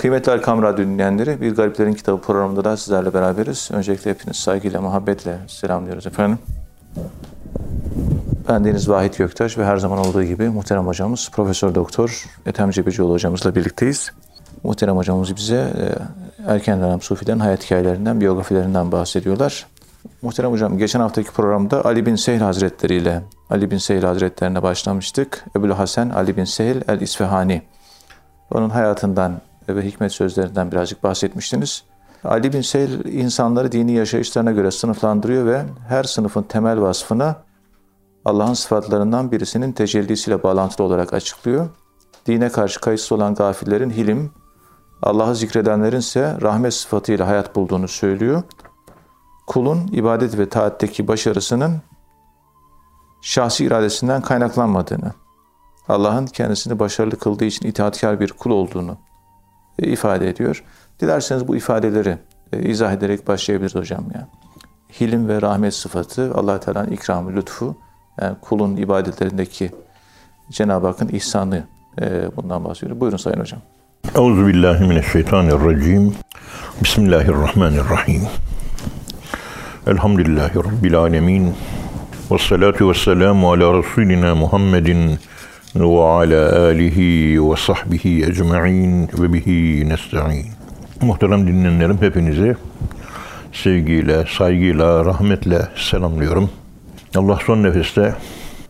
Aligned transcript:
Kıymetli 0.00 0.32
Erkam 0.32 0.62
Radyo 0.62 0.84
dinleyenleri, 0.84 1.40
Bir 1.40 1.56
Gariplerin 1.56 1.92
Kitabı 1.92 2.20
programında 2.20 2.64
da 2.64 2.76
sizlerle 2.76 3.14
beraberiz. 3.14 3.68
Öncelikle 3.72 4.10
hepiniz 4.10 4.36
saygıyla, 4.36 4.80
muhabbetle 4.80 5.38
selamlıyoruz 5.48 6.06
efendim. 6.06 6.38
Ben 8.48 8.64
Deniz 8.64 8.88
Vahit 8.88 9.18
Göktaş 9.18 9.58
ve 9.58 9.64
her 9.64 9.76
zaman 9.76 9.98
olduğu 9.98 10.22
gibi 10.22 10.48
muhterem 10.48 10.86
hocamız 10.86 11.30
Profesör 11.32 11.74
Doktor 11.74 12.24
Ethem 12.46 12.70
Cebecioğlu 12.70 13.12
hocamızla 13.12 13.54
birlikteyiz. 13.54 14.12
Muhterem 14.62 14.96
hocamız 14.96 15.36
bize 15.36 15.56
e, 16.46 16.52
erken 16.52 16.80
dönem 16.80 17.00
sufilerin 17.00 17.38
hayat 17.38 17.64
hikayelerinden, 17.64 18.20
biyografilerinden 18.20 18.92
bahsediyorlar. 18.92 19.66
Muhterem 20.22 20.50
hocam 20.50 20.78
geçen 20.78 21.00
haftaki 21.00 21.30
programda 21.30 21.84
Ali 21.84 22.06
bin 22.06 22.16
Sehil 22.16 22.40
Hazretleri 22.40 22.94
ile 22.94 23.22
Ali 23.50 23.70
bin 23.70 23.78
Sehil 23.78 24.02
Hazretlerine 24.02 24.62
başlamıştık. 24.62 25.44
Ebu'l 25.56 25.70
Hasan 25.70 26.10
Ali 26.10 26.36
bin 26.36 26.44
Sehil 26.44 26.80
el-İsfahani. 26.88 27.62
Onun 28.50 28.70
hayatından 28.70 29.40
ve 29.76 29.84
hikmet 29.84 30.12
sözlerinden 30.12 30.72
birazcık 30.72 31.02
bahsetmiştiniz. 31.02 31.84
Ali 32.24 32.52
bin 32.52 32.60
Sehil 32.60 33.04
insanları 33.04 33.72
dini 33.72 33.92
yaşayışlarına 33.92 34.52
göre 34.52 34.70
sınıflandırıyor 34.70 35.46
ve 35.46 35.64
her 35.88 36.04
sınıfın 36.04 36.42
temel 36.42 36.80
vasfını 36.80 37.34
Allah'ın 38.24 38.54
sıfatlarından 38.54 39.32
birisinin 39.32 39.72
tecellisiyle 39.72 40.42
bağlantılı 40.42 40.86
olarak 40.86 41.12
açıklıyor. 41.12 41.68
Dine 42.26 42.48
karşı 42.48 42.80
kayıtsız 42.80 43.12
olan 43.12 43.34
gafillerin 43.34 43.90
hilim, 43.90 44.32
Allah'ı 45.02 45.36
zikredenlerin 45.36 45.98
ise 45.98 46.38
rahmet 46.42 46.74
sıfatıyla 46.74 47.26
hayat 47.26 47.56
bulduğunu 47.56 47.88
söylüyor. 47.88 48.42
Kulun 49.46 49.86
ibadet 49.92 50.38
ve 50.38 50.48
taatteki 50.48 51.08
başarısının 51.08 51.82
şahsi 53.22 53.64
iradesinden 53.64 54.22
kaynaklanmadığını, 54.22 55.12
Allah'ın 55.88 56.26
kendisini 56.26 56.78
başarılı 56.78 57.18
kıldığı 57.18 57.44
için 57.44 57.68
itaatkar 57.68 58.20
bir 58.20 58.32
kul 58.32 58.50
olduğunu 58.50 58.98
ifade 59.86 60.28
ediyor. 60.28 60.64
Dilerseniz 61.00 61.48
bu 61.48 61.56
ifadeleri 61.56 62.18
e, 62.52 62.62
izah 62.62 62.92
ederek 62.92 63.28
başlayabiliriz 63.28 63.74
hocam 63.74 64.04
ya. 64.14 64.28
Hilim 65.00 65.28
ve 65.28 65.42
rahmet 65.42 65.74
sıfatı 65.74 66.34
allah 66.34 66.60
Teala'nın 66.60 66.90
ikramı, 66.90 67.36
lütfu, 67.36 67.76
yani 68.20 68.36
kulun 68.40 68.76
ibadetlerindeki 68.76 69.70
Cenab-ı 70.50 70.86
Hakk'ın 70.86 71.08
ihsanı 71.08 71.64
e, 72.00 72.36
bundan 72.36 72.64
bahsediyor. 72.64 73.00
Buyurun 73.00 73.16
Sayın 73.16 73.40
Hocam. 73.40 73.60
Euzu 74.14 74.46
billahi 74.46 74.84
mineşşeytanirracim. 74.84 76.14
Bismillahirrahmanirrahim. 76.82 78.22
Elhamdülillahi 79.86 80.58
rabbil 80.58 80.94
alamin. 80.94 81.54
Ve 82.30 82.38
salatu 82.38 82.90
ve 82.90 82.94
selamu 82.94 83.52
ala 83.52 83.78
Resulina 83.78 84.34
Muhammedin 84.34 85.18
ve 85.76 86.02
ala 86.02 86.66
alihi 86.66 87.50
ve 87.50 87.56
sahbihi 87.56 88.24
ecma'in 88.24 89.08
ve 89.18 89.32
bihi 89.32 89.88
nesta'in. 89.88 90.46
Muhterem 91.00 91.46
dinleyenlerim 91.46 91.98
hepinizi 92.00 92.56
sevgiyle, 93.52 94.24
saygıyla, 94.38 95.04
rahmetle 95.04 95.68
selamlıyorum. 95.76 96.50
Allah 97.16 97.38
son 97.46 97.62
nefeste 97.62 98.14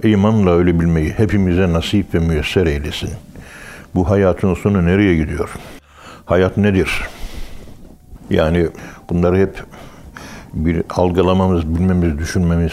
imanla 0.02 0.50
ölebilmeyi 0.50 1.10
hepimize 1.10 1.72
nasip 1.72 2.14
ve 2.14 2.18
müyesser 2.18 2.66
eylesin. 2.66 3.10
Bu 3.94 4.10
hayatın 4.10 4.54
sonu 4.54 4.86
nereye 4.86 5.16
gidiyor? 5.16 5.50
Hayat 6.24 6.56
nedir? 6.56 7.02
Yani 8.30 8.68
bunları 9.10 9.36
hep 9.36 9.64
bir 10.54 10.82
algılamamız, 10.90 11.74
bilmemiz, 11.74 12.18
düşünmemiz 12.18 12.72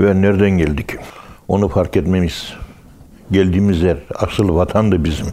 ve 0.00 0.22
nereden 0.22 0.50
geldik? 0.50 0.90
Onu 1.48 1.68
fark 1.68 1.96
etmemiz. 1.96 2.54
Geldiğimiz 3.34 3.82
yer, 3.82 3.96
asıl 4.14 4.54
vatan 4.54 4.92
da 4.92 5.04
bizim. 5.04 5.26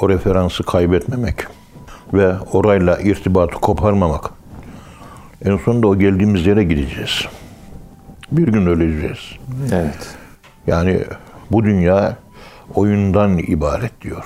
O 0.00 0.08
referansı 0.08 0.62
kaybetmemek 0.62 1.34
ve 2.14 2.32
orayla 2.52 2.98
irtibatı 2.98 3.54
koparmamak. 3.54 4.30
En 5.44 5.56
sonunda 5.56 5.88
o 5.88 5.98
geldiğimiz 5.98 6.46
yere 6.46 6.64
gideceğiz. 6.64 7.26
Bir 8.32 8.48
gün 8.48 8.66
öleceğiz. 8.66 9.18
Evet. 9.72 10.16
Yani 10.66 11.00
bu 11.50 11.64
dünya 11.64 12.16
oyundan 12.74 13.38
ibaret 13.38 14.02
diyor. 14.02 14.24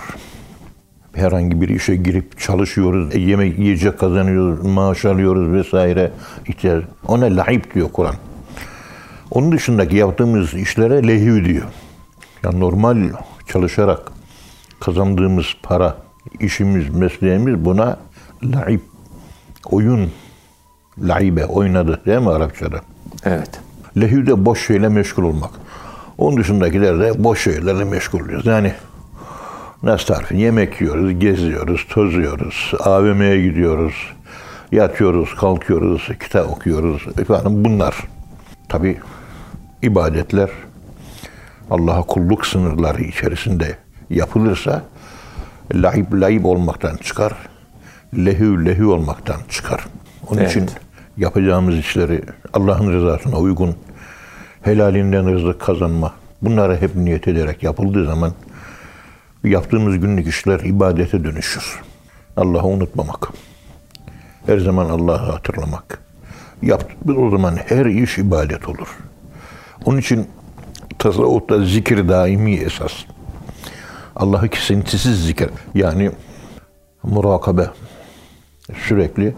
Herhangi 1.15 1.61
bir 1.61 1.69
işe 1.69 1.97
girip 1.97 2.39
çalışıyoruz, 2.39 3.15
e, 3.15 3.19
yemek 3.19 3.59
yiyecek 3.59 3.99
kazanıyoruz, 3.99 4.67
maaş 4.67 5.05
alıyoruz 5.05 5.53
vesaire. 5.53 6.11
İşte 6.47 6.81
ona 7.09 7.25
lahip 7.25 7.75
diyor 7.75 7.89
Kur'an. 7.93 8.15
Onun 9.31 9.53
dışındaki 9.53 9.97
yaptığımız 9.97 10.55
işlere 10.55 11.09
lehü 11.09 11.45
diyor. 11.45 11.67
Yani 12.45 12.61
normal 12.61 13.11
çalışarak 13.47 14.13
kazandığımız 14.81 15.47
para, 15.63 15.97
işimiz, 16.41 16.89
mesleğimiz 16.89 17.65
buna 17.65 17.97
laib, 18.45 18.81
oyun, 19.71 20.11
laibe, 20.99 21.45
oynadı 21.45 22.01
değil 22.07 22.19
mi 22.19 22.31
Arapçada? 22.31 22.81
Evet. 23.25 23.61
Lehü 24.01 24.27
de 24.27 24.45
boş 24.45 24.67
şeyle 24.67 24.89
meşgul 24.89 25.23
olmak. 25.23 25.51
Onun 26.19 26.37
dışındakiler 26.37 27.01
de 27.01 27.25
boş 27.25 27.45
şeylerle 27.45 27.85
meşgul 27.85 28.21
oluyoruz. 28.21 28.47
Yani 28.47 28.73
nasıl 29.83 30.07
tarif? 30.07 30.33
Yemek 30.33 30.81
yiyoruz, 30.81 31.19
geziyoruz, 31.19 31.87
tozuyoruz, 31.91 32.73
AVM'ye 32.81 33.43
gidiyoruz, 33.43 33.95
yatıyoruz, 34.73 35.35
kalkıyoruz, 35.35 36.09
kitap 36.21 36.51
okuyoruz. 36.51 37.07
Efendim 37.19 37.65
bunlar. 37.65 37.97
Tabi 38.69 38.99
ibadetler 39.83 40.51
Allah'a 41.73 42.03
kulluk 42.03 42.47
sınırları 42.47 43.03
içerisinde 43.03 43.77
yapılırsa 44.11 44.83
laib 45.75 46.13
laib 46.13 46.45
olmaktan 46.45 46.97
çıkar, 46.97 47.33
lehü 48.15 48.67
lehü 48.67 48.85
olmaktan 48.85 49.41
çıkar. 49.49 49.87
Onun 50.29 50.41
Evet. 50.41 50.51
için 50.51 50.71
yapacağımız 51.17 51.79
işleri 51.79 52.23
Allah'ın 52.53 52.93
rızasına 52.93 53.37
uygun, 53.37 53.77
helalinden 54.63 55.35
rızık 55.35 55.61
kazanma, 55.61 56.15
bunlara 56.43 56.77
hep 56.77 56.97
niyet 56.97 57.29
ederek 57.29 57.63
yapıldığı 57.63 58.07
zaman 58.07 58.33
yaptığımız 59.45 59.99
günlük 59.99 60.27
işler 60.27 60.61
ibadete 60.61 61.25
dönüşür. 61.25 61.81
Allah'ı 62.37 62.67
unutmamak. 62.67 63.29
Her 64.47 64.59
zaman 64.59 64.91
Allah'ı 64.91 65.31
hatırlamak. 65.33 65.99
Yaptığımız 66.63 67.19
o 67.19 67.31
zaman 67.31 67.57
her 67.67 67.87
iş 67.87 68.19
ibadet 68.19 68.69
olur. 68.69 68.89
Onun 69.85 69.99
için 69.99 70.27
tasavvufta 71.03 71.65
zikir 71.65 72.09
daimi 72.09 72.55
esas. 72.55 72.93
Allah'ı 74.17 74.49
kesintisiz 74.49 75.27
zikir. 75.27 75.49
Yani 75.75 76.11
murakabe. 77.03 77.67
Sürekli 78.89 79.35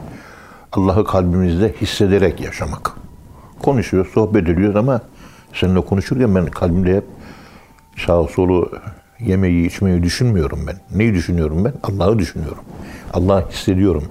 Allah'ı 0.72 1.04
kalbimizde 1.04 1.74
hissederek 1.80 2.40
yaşamak. 2.40 2.90
Konuşuyoruz, 3.62 4.12
sohbet 4.12 4.48
ediyoruz 4.48 4.76
ama 4.76 5.00
seninle 5.52 5.80
konuşurken 5.80 6.34
ben 6.34 6.46
kalbimde 6.46 6.96
hep 6.96 7.04
sağ 8.06 8.24
solu 8.24 8.70
yemeği 9.20 9.66
içmeyi 9.66 10.02
düşünmüyorum 10.02 10.66
ben. 10.66 10.98
Neyi 10.98 11.14
düşünüyorum 11.14 11.64
ben? 11.64 11.72
Allah'ı 11.82 12.18
düşünüyorum. 12.18 12.64
Allah'ı 13.12 13.50
hissediyorum. 13.50 14.04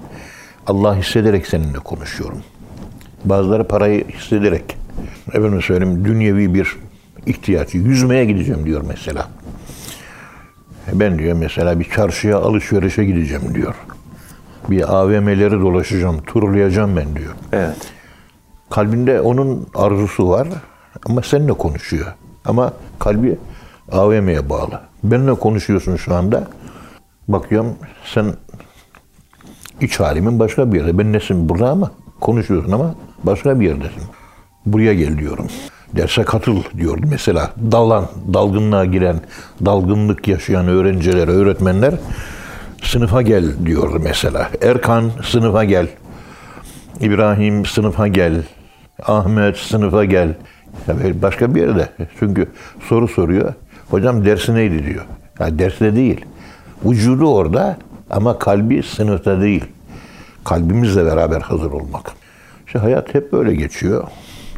Allah 0.67 0.95
hissederek 0.95 1.47
seninle 1.47 1.79
konuşuyorum. 1.79 2.43
Bazıları 3.25 3.67
parayı 3.67 4.07
hissederek. 4.07 4.77
Efendim 5.27 5.61
söyleyeyim 5.61 6.05
dünyevi 6.05 6.53
bir 6.53 6.77
ihtiyaç. 7.25 7.75
Yüzmeye 7.75 8.25
gideceğim 8.25 8.65
diyor 8.65 8.83
mesela. 8.87 9.27
Ben 10.93 11.19
diyor 11.19 11.37
mesela 11.37 11.79
bir 11.79 11.89
çarşıya 11.89 12.37
alışverişe 12.37 13.05
gideceğim 13.05 13.55
diyor. 13.55 13.75
Bir 14.69 14.95
AVM'leri 14.95 15.61
dolaşacağım, 15.61 16.21
turlayacağım 16.21 16.95
ben 16.95 17.15
diyor. 17.15 17.33
Evet. 17.51 17.91
Kalbinde 18.69 19.21
onun 19.21 19.67
arzusu 19.75 20.29
var 20.29 20.47
ama 21.05 21.21
seninle 21.21 21.53
konuşuyor. 21.53 22.13
Ama 22.45 22.73
kalbi 22.99 23.37
AVM'ye 23.91 24.49
bağlı. 24.49 24.81
Benimle 25.03 25.33
konuşuyorsun 25.33 25.95
şu 25.95 26.15
anda. 26.15 26.47
Bakıyorum 27.27 27.75
sen 28.05 28.25
iç 29.81 29.99
halimin 29.99 30.39
başka 30.39 30.73
bir 30.73 30.79
yerde. 30.79 30.97
Ben 30.97 31.13
nesin 31.13 31.49
burada 31.49 31.69
ama 31.69 31.91
konuşuyorsun 32.21 32.71
ama 32.71 32.95
başka 33.23 33.59
bir 33.59 33.65
yerdesin. 33.67 34.03
Buraya 34.65 34.93
gel 34.93 35.17
diyorum. 35.17 35.47
Derse 35.95 36.23
katıl 36.23 36.63
diyor 36.77 36.97
mesela. 37.09 37.51
Dalan, 37.71 38.05
dalgınlığa 38.33 38.85
giren, 38.85 39.19
dalgınlık 39.65 40.27
yaşayan 40.27 40.67
öğrencilere, 40.67 41.31
öğretmenler 41.31 41.93
sınıfa 42.83 43.21
gel 43.21 43.65
diyor 43.65 43.99
mesela. 44.03 44.49
Erkan 44.61 45.11
sınıfa 45.23 45.63
gel. 45.63 45.87
İbrahim 47.01 47.65
sınıfa 47.65 48.07
gel. 48.07 48.43
Ahmet 49.03 49.57
sınıfa 49.57 50.05
gel. 50.05 50.35
Tabii 50.85 51.21
başka 51.21 51.55
bir 51.55 51.61
yerde. 51.61 51.89
Çünkü 52.19 52.47
soru 52.89 53.07
soruyor. 53.07 53.53
Hocam 53.89 54.25
dersi 54.25 54.55
neydi 54.55 54.85
diyor. 54.85 55.05
Ya 55.39 55.59
derste 55.59 55.95
değil. 55.95 56.25
Vücudu 56.85 57.35
orada 57.35 57.77
ama 58.09 58.39
kalbi 58.39 58.83
sınıfta 58.83 59.41
değil. 59.41 59.65
Kalbimizle 60.45 61.05
beraber 61.05 61.41
hazır 61.41 61.71
olmak. 61.71 62.11
İşte 62.67 62.79
hayat 62.79 63.13
hep 63.13 63.33
böyle 63.33 63.55
geçiyor. 63.55 64.07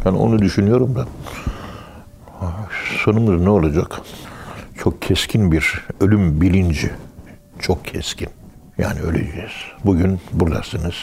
Ben 0.06 0.12
onu 0.12 0.40
düşünüyorum 0.40 0.96
da. 0.96 1.08
Sonumuz 3.04 3.42
ne 3.42 3.50
olacak? 3.50 4.02
Çok 4.78 5.02
keskin 5.02 5.52
bir 5.52 5.86
ölüm 6.02 6.42
bilinci. 6.42 6.92
Çok 7.60 7.86
keskin. 7.86 8.28
Yani 8.78 9.00
öleceğiz. 9.00 9.52
Bugün 9.86 10.20
buradasınız. 10.34 10.94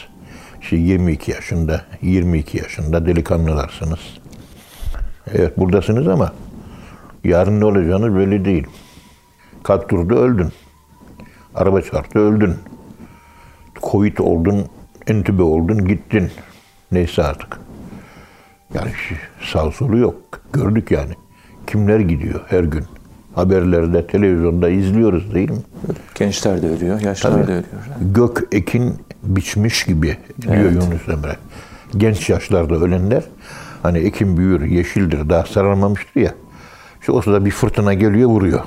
İşte 0.61 0.77
22 0.77 1.31
yaşında, 1.31 1.85
22 2.03 2.59
yaşında 2.59 3.07
delikanlılarsınız. 3.07 4.01
Evet 5.35 5.59
buradasınız 5.59 6.09
ama 6.09 6.33
yarın 7.25 7.61
ne 7.61 7.65
olacağınız 7.65 8.17
belli 8.17 8.45
değil. 8.45 8.67
Kalp 9.63 9.91
durdu 9.91 10.15
öldün. 10.15 10.53
Araba 11.55 11.83
çarptı 11.83 12.19
öldün. 12.19 12.57
Covid 13.83 14.19
oldun, 14.19 14.67
entübe 15.07 15.43
oldun, 15.43 15.89
gittin. 15.89 16.31
Neyse 16.93 17.23
artık. 17.23 17.63
Yani 18.75 18.91
sağ 19.53 19.71
solu 19.71 19.99
yok. 19.99 20.17
Gördük 20.53 20.91
yani. 20.91 21.13
Kimler 21.67 22.01
gidiyor 22.01 22.41
her 22.49 22.65
gün. 22.65 22.85
Haberlerde, 23.35 24.07
televizyonda 24.07 24.69
izliyoruz 24.69 25.35
değil 25.35 25.51
mi? 25.51 25.59
Gençler 26.15 26.63
de 26.63 26.69
ölüyor, 26.69 27.01
yaşlılar 27.01 27.33
Tabii. 27.35 27.47
da 27.47 27.53
ölüyor. 27.53 27.65
Gök 28.01 28.49
ekin 28.53 28.95
biçmiş 29.23 29.85
gibi 29.85 30.17
diyor 30.43 30.55
Evet. 30.55 30.73
Yunus 30.73 31.09
Emre. 31.09 31.37
Genç 31.97 32.31
yaşlarda 32.31 32.75
ölenler 32.75 33.23
hani 33.83 33.99
ekin 33.99 34.37
büyür, 34.37 34.63
yeşildir, 34.63 35.29
daha 35.29 35.45
sararmamıştır 35.47 36.21
ya. 36.21 36.35
İşte 37.01 37.13
o 37.13 37.23
sırada 37.23 37.45
bir 37.45 37.51
fırtına 37.51 37.95
geliyor, 37.95 38.29
vuruyor. 38.31 38.61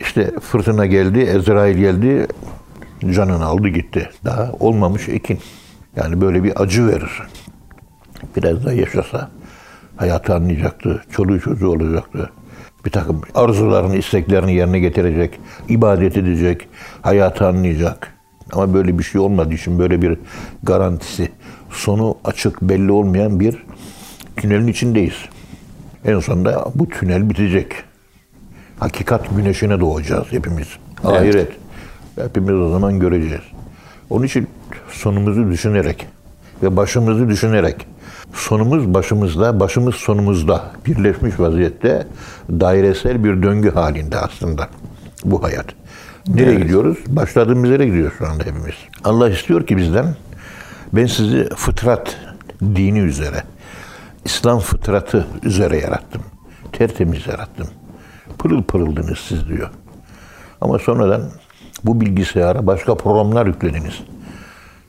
İşte 0.00 0.30
fırtına 0.40 0.86
geldi, 0.86 1.18
Ezrail 1.20 1.76
geldi, 1.76 2.26
canını 3.10 3.44
aldı 3.44 3.68
gitti. 3.68 4.10
Daha 4.24 4.52
olmamış 4.60 5.08
ekin. 5.08 5.38
Yani 5.96 6.20
böyle 6.20 6.44
bir 6.44 6.62
acı 6.62 6.88
verir. 6.88 7.22
Biraz 8.36 8.64
daha 8.64 8.72
yaşasa 8.72 9.30
hayatı 9.96 10.34
anlayacaktı, 10.34 11.02
çoluğu 11.10 11.40
çocuğu 11.40 11.68
olacaktı. 11.68 12.30
Bir 12.84 12.90
takım 12.90 13.22
arzularını, 13.34 13.96
isteklerini 13.96 14.54
yerine 14.54 14.78
getirecek, 14.78 15.40
ibadet 15.68 16.16
edecek, 16.16 16.68
hayatı 17.02 17.46
anlayacak. 17.46 18.14
Ama 18.52 18.74
böyle 18.74 18.98
bir 18.98 19.04
şey 19.04 19.20
olmadığı 19.20 19.54
için 19.54 19.78
böyle 19.78 20.02
bir 20.02 20.18
garantisi, 20.62 21.32
sonu 21.70 22.16
açık 22.24 22.62
belli 22.62 22.92
olmayan 22.92 23.40
bir 23.40 23.64
tünelin 24.36 24.66
içindeyiz. 24.66 25.14
En 26.04 26.18
sonunda 26.20 26.64
bu 26.74 26.88
tünel 26.88 27.30
bitecek. 27.30 27.72
Hakikat 28.78 29.36
güneşine 29.36 29.80
doğacağız 29.80 30.26
hepimiz. 30.30 30.68
Evet. 31.04 31.16
Ahiret. 31.16 31.52
Hepimiz 32.16 32.54
o 32.54 32.70
zaman 32.70 33.00
göreceğiz. 33.00 33.42
Onun 34.10 34.26
için 34.26 34.48
sonumuzu 34.90 35.50
düşünerek 35.50 36.06
ve 36.62 36.76
başımızı 36.76 37.28
düşünerek 37.28 37.86
sonumuz 38.34 38.94
başımızda, 38.94 39.60
başımız 39.60 39.94
sonumuzda 39.94 40.64
birleşmiş 40.86 41.40
vaziyette 41.40 42.06
dairesel 42.50 43.24
bir 43.24 43.42
döngü 43.42 43.70
halinde 43.70 44.18
aslında 44.18 44.68
bu 45.24 45.42
hayat. 45.42 45.66
Nereye 46.28 46.50
Evet. 46.52 46.62
gidiyoruz? 46.62 46.98
Başladığımız 47.06 47.70
yere 47.70 47.86
gidiyoruz 47.86 48.14
şu 48.18 48.26
anda 48.26 48.44
hepimiz. 48.44 48.74
Allah 49.04 49.30
istiyor 49.30 49.66
ki 49.66 49.76
bizden 49.76 50.16
ben 50.92 51.06
sizi 51.06 51.48
fıtrat 51.56 52.16
dini 52.62 52.98
üzere, 52.98 53.42
İslam 54.24 54.58
fıtratı 54.58 55.26
üzere 55.42 55.76
yarattım. 55.78 56.22
Tertemiz 56.72 57.26
yarattım. 57.26 57.66
Pırıl 58.38 58.62
pırıldınız 58.62 59.18
siz 59.18 59.48
diyor. 59.48 59.70
Ama 60.60 60.78
sonradan 60.78 61.22
bu 61.84 62.00
bilgisayara 62.00 62.66
başka 62.66 62.94
programlar 62.94 63.46
yüklediniz. 63.46 64.00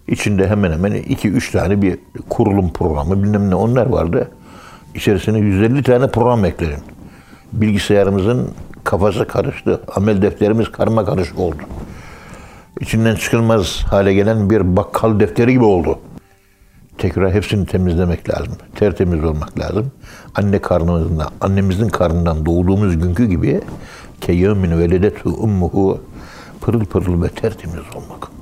İçinde 0.08 0.48
hemen 0.48 0.72
hemen 0.72 0.92
iki 0.94 1.30
üç 1.30 1.52
tane 1.52 1.82
bir 1.82 2.00
kurulum 2.30 2.74
programı 2.74 3.24
bilmem 3.24 3.50
ne 3.50 3.56
onlar 3.56 3.86
vardı. 3.86 4.32
İçerisine 4.96 5.40
150 5.40 5.84
tane 5.84 6.08
program 6.08 6.46
ekledim. 6.46 6.80
Bilgisayarımızın 7.54 8.52
kafası 8.84 9.28
karıştı. 9.28 9.82
Amel 9.96 10.22
defterimiz 10.22 10.72
karma 10.72 11.06
karışık 11.06 11.40
oldu. 11.40 11.58
İçinden 12.80 13.16
çıkılmaz 13.16 13.84
hale 13.90 14.14
gelen 14.14 14.50
bir 14.50 14.76
bakkal 14.76 15.20
defteri 15.20 15.52
gibi 15.52 15.64
oldu. 15.64 16.00
Tekrar 16.98 17.32
hepsini 17.34 17.66
temizlemek 17.66 18.30
lazım. 18.30 18.54
Tertemiz 18.76 19.24
olmak 19.24 19.60
lazım. 19.60 19.92
Anne 20.36 20.60
karnımızdan, 20.60 21.30
annemizin 21.42 21.90
karnından 21.90 22.46
doğduğumuz 22.46 22.98
günkü 22.98 23.26
gibi 23.26 23.62
keyyemin 24.22 24.80
veledetu 24.80 25.30
ummuhu 25.30 26.02
pırıl 26.62 26.86
pırıl 26.86 27.24
ve 27.24 27.30
tertemiz 27.30 27.84
olmak. 27.96 28.35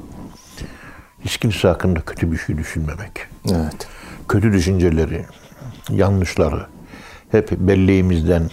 Hiç 1.25 1.37
kimse 1.37 1.67
hakkında 1.67 2.01
kötü 2.01 2.31
bir 2.31 2.37
şey 2.37 2.57
düşünmemek. 2.57 3.11
Evet. 3.51 3.87
Kötü 4.29 4.53
düşünceleri, 4.53 5.25
yanlışları 5.89 6.65
hep 7.31 7.51
belleğimizden, 7.51 8.49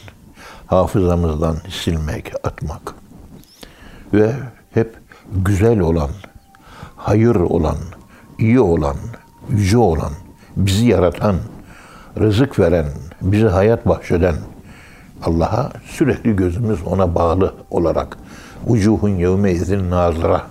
hafızamızdan 0.66 1.56
silmek, 1.70 2.32
atmak. 2.44 2.94
Ve 4.14 4.32
hep 4.74 4.98
güzel 5.32 5.80
olan, 5.80 6.10
hayır 6.96 7.34
olan, 7.34 7.76
iyi 8.38 8.60
olan, 8.60 8.96
yüce 9.50 9.78
olan, 9.78 10.12
bizi 10.56 10.86
yaratan, 10.86 11.36
rızık 12.18 12.58
veren, 12.58 12.86
bize 13.22 13.48
hayat 13.48 13.88
bahşeden 13.88 14.34
Allah'a 15.22 15.72
sürekli 15.86 16.36
gözümüz 16.36 16.82
ona 16.82 17.14
bağlı 17.14 17.54
olarak 17.70 18.18
ucuhun 18.66 19.08
yevme 19.08 19.52
izin 19.52 19.90
nazıra 19.90 20.46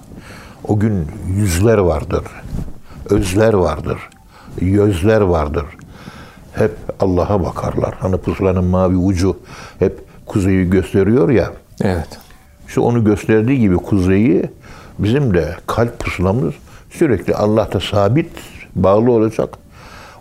o 0.69 0.80
gün 0.80 1.07
yüzler 1.36 1.77
vardır, 1.77 2.24
özler 3.10 3.54
vardır, 3.54 3.98
gözler 4.57 5.21
vardır. 5.21 5.66
Hep 6.54 6.71
Allah'a 7.00 7.45
bakarlar. 7.45 7.95
Hani 8.00 8.18
pusulanın 8.18 8.63
mavi 8.63 8.95
ucu 8.95 9.38
hep 9.80 10.01
kuzeyi 10.25 10.69
gösteriyor 10.69 11.30
ya. 11.30 11.51
Evet. 11.81 12.19
Şu 12.68 12.81
onu 12.81 13.04
gösterdiği 13.04 13.60
gibi 13.60 13.75
kuzeyi 13.75 14.44
bizim 15.00 15.33
de 15.33 15.56
kalp 15.68 16.00
pusulamız 16.00 16.54
sürekli 16.89 17.36
Allah'ta 17.36 17.80
sabit 17.80 18.30
bağlı 18.75 19.12
olacak. 19.12 19.50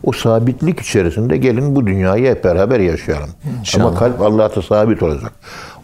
O 0.04 0.12
sabitlik 0.12 0.80
içerisinde 0.80 1.36
gelin 1.36 1.76
bu 1.76 1.86
dünyayı 1.86 2.30
hep 2.30 2.44
beraber 2.44 2.80
yaşayalım. 2.80 3.30
İnşallah. 3.60 3.86
Ama 3.86 3.98
kalp 3.98 4.20
Allah'ta 4.20 4.62
sabit 4.62 5.02
olacak. 5.02 5.32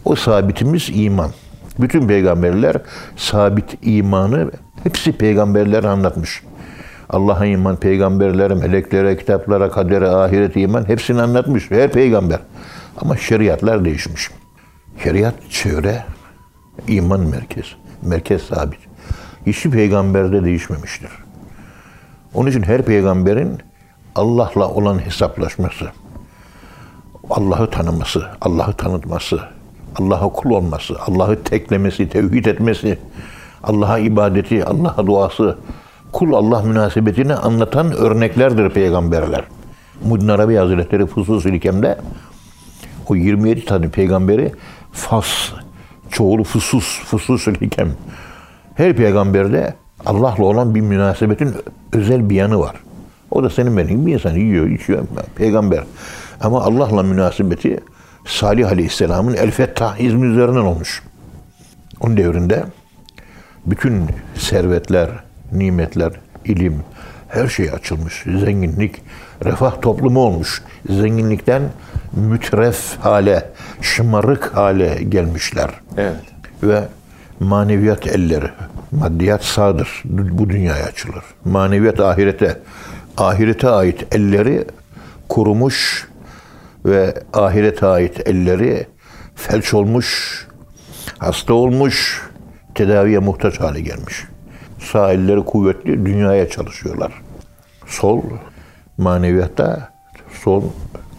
O 0.05 0.15
sabitimiz 0.15 0.89
iman. 0.93 1.31
Bütün 1.79 2.07
peygamberler 2.07 2.75
sabit 3.15 3.77
imanı 3.81 4.51
hepsi 4.83 5.11
peygamberler 5.11 5.83
anlatmış. 5.83 6.43
Allah'a 7.09 7.45
iman, 7.45 7.75
peygamberlere, 7.75 8.53
meleklere, 8.53 9.17
kitaplara, 9.17 9.71
kadere, 9.71 10.07
ahirete 10.07 10.61
iman 10.61 10.87
hepsini 10.87 11.21
anlatmış. 11.21 11.71
Her 11.71 11.91
peygamber. 11.91 12.39
Ama 12.97 13.17
şeriatlar 13.17 13.85
değişmiş. 13.85 14.29
Şeriat 15.03 15.35
çevre, 15.49 16.03
iman 16.87 17.19
merkez. 17.19 17.65
Merkez 18.01 18.41
sabit. 18.41 18.79
Hiçbir 19.45 19.71
peygamberde 19.71 20.43
değişmemiştir. 20.43 21.09
Onun 22.33 22.49
için 22.49 22.63
her 22.63 22.81
peygamberin 22.81 23.59
Allah'la 24.15 24.69
olan 24.69 25.05
hesaplaşması, 25.05 25.91
Allah'ı 27.29 27.69
tanıması, 27.69 28.27
Allah'ı 28.41 28.73
tanıtması, 28.73 29.39
Allah'a 29.99 30.29
kul 30.29 30.49
olması, 30.49 30.93
Allah'ı 31.07 31.43
teklemesi, 31.43 32.09
tevhid 32.09 32.45
etmesi, 32.45 32.99
Allah'a 33.63 33.99
ibadeti, 33.99 34.65
Allah'a 34.65 35.07
duası, 35.07 35.57
kul 36.11 36.33
Allah 36.33 36.61
münasebetini 36.61 37.33
anlatan 37.33 37.91
örneklerdir 37.91 38.69
peygamberler. 38.69 39.43
Muddin 40.03 40.27
Arabi 40.27 40.55
Hazretleri 40.55 41.05
Fusus-ül 41.05 41.53
Hikem'de 41.53 41.97
o 43.07 43.15
27 43.15 43.65
tane 43.65 43.89
peygamberi 43.89 44.51
Fas, 44.91 45.27
çoğulu 46.11 46.43
Fusus, 46.43 47.01
Fusus-ül 47.05 47.61
Hikem. 47.61 47.91
Her 48.75 48.95
peygamberde 48.95 49.73
Allah'la 50.05 50.43
olan 50.43 50.75
bir 50.75 50.81
münasebetin 50.81 51.51
özel 51.93 52.29
bir 52.29 52.35
yanı 52.35 52.59
var. 52.59 52.75
O 53.31 53.43
da 53.43 53.49
senin 53.49 53.77
benim 53.77 54.05
bir 54.05 54.13
insan 54.13 54.35
yiyor, 54.35 54.67
içiyor, 54.67 55.03
peygamber. 55.35 55.83
Ama 56.41 56.61
Allah'la 56.61 57.03
münasebeti 57.03 57.79
Salih 58.25 58.67
Aleyhisselam'ın 58.69 59.33
El 59.33 59.51
Fettah 59.51 59.99
izmi 59.99 60.27
üzerinden 60.27 60.61
olmuş. 60.61 61.03
Onun 61.99 62.17
devrinde 62.17 62.63
bütün 63.65 64.05
servetler, 64.37 65.09
nimetler, 65.51 66.11
ilim, 66.45 66.83
her 67.27 67.47
şey 67.47 67.69
açılmış. 67.69 68.23
Zenginlik, 68.23 69.01
refah 69.45 69.81
toplumu 69.81 70.19
olmuş. 70.19 70.61
Zenginlikten 70.89 71.61
mütref 72.13 72.97
hale, 72.99 73.49
şımarık 73.81 74.55
hale 74.55 75.03
gelmişler. 75.09 75.69
Evet. 75.97 76.15
Ve 76.63 76.83
maneviyat 77.39 78.07
elleri, 78.07 78.49
maddiyat 78.91 79.43
sağdır. 79.43 80.03
Bu 80.05 80.49
dünyaya 80.49 80.85
açılır. 80.85 81.23
Maneviyat 81.45 81.99
ahirete, 81.99 82.57
ahirete 83.17 83.69
ait 83.69 84.15
elleri 84.15 84.65
kurumuş 85.29 86.07
ve 86.85 87.13
ahirete 87.33 87.85
ait 87.85 88.27
elleri 88.27 88.87
felç 89.35 89.73
olmuş, 89.73 90.39
hasta 91.17 91.53
olmuş, 91.53 92.21
tedaviye 92.75 93.19
muhtaç 93.19 93.59
hale 93.59 93.81
gelmiş. 93.81 94.23
Sağ 94.79 95.11
elleri 95.11 95.45
kuvvetli, 95.45 96.05
dünyaya 96.05 96.49
çalışıyorlar. 96.49 97.11
Sol 97.87 98.21
maneviyatta, 98.97 99.89
sol 100.43 100.63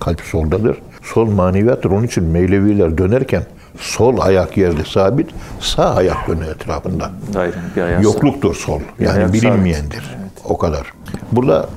kalp 0.01 0.21
soldadır. 0.21 0.79
Sol 1.03 1.31
maneviyattır. 1.31 1.91
Onun 1.91 2.07
için 2.07 2.25
Mevleviler 2.25 2.99
dönerken 2.99 3.43
Sol 3.81 4.21
ayak 4.21 4.57
yerde 4.57 4.85
sabit, 4.85 5.31
sağ 5.61 5.95
ayak 5.95 6.29
dönüyor 6.29 6.55
etrafında. 6.55 7.11
Daire 7.35 7.57
bir 7.77 7.83
ayağı 7.83 8.03
Yokluktur 8.03 8.55
sol. 8.55 8.81
Yani 8.99 9.19
ayak 9.19 9.33
bilinmeyendir. 9.33 10.17
O 10.45 10.59
kadar. 10.59 10.93
Burada 11.33 11.69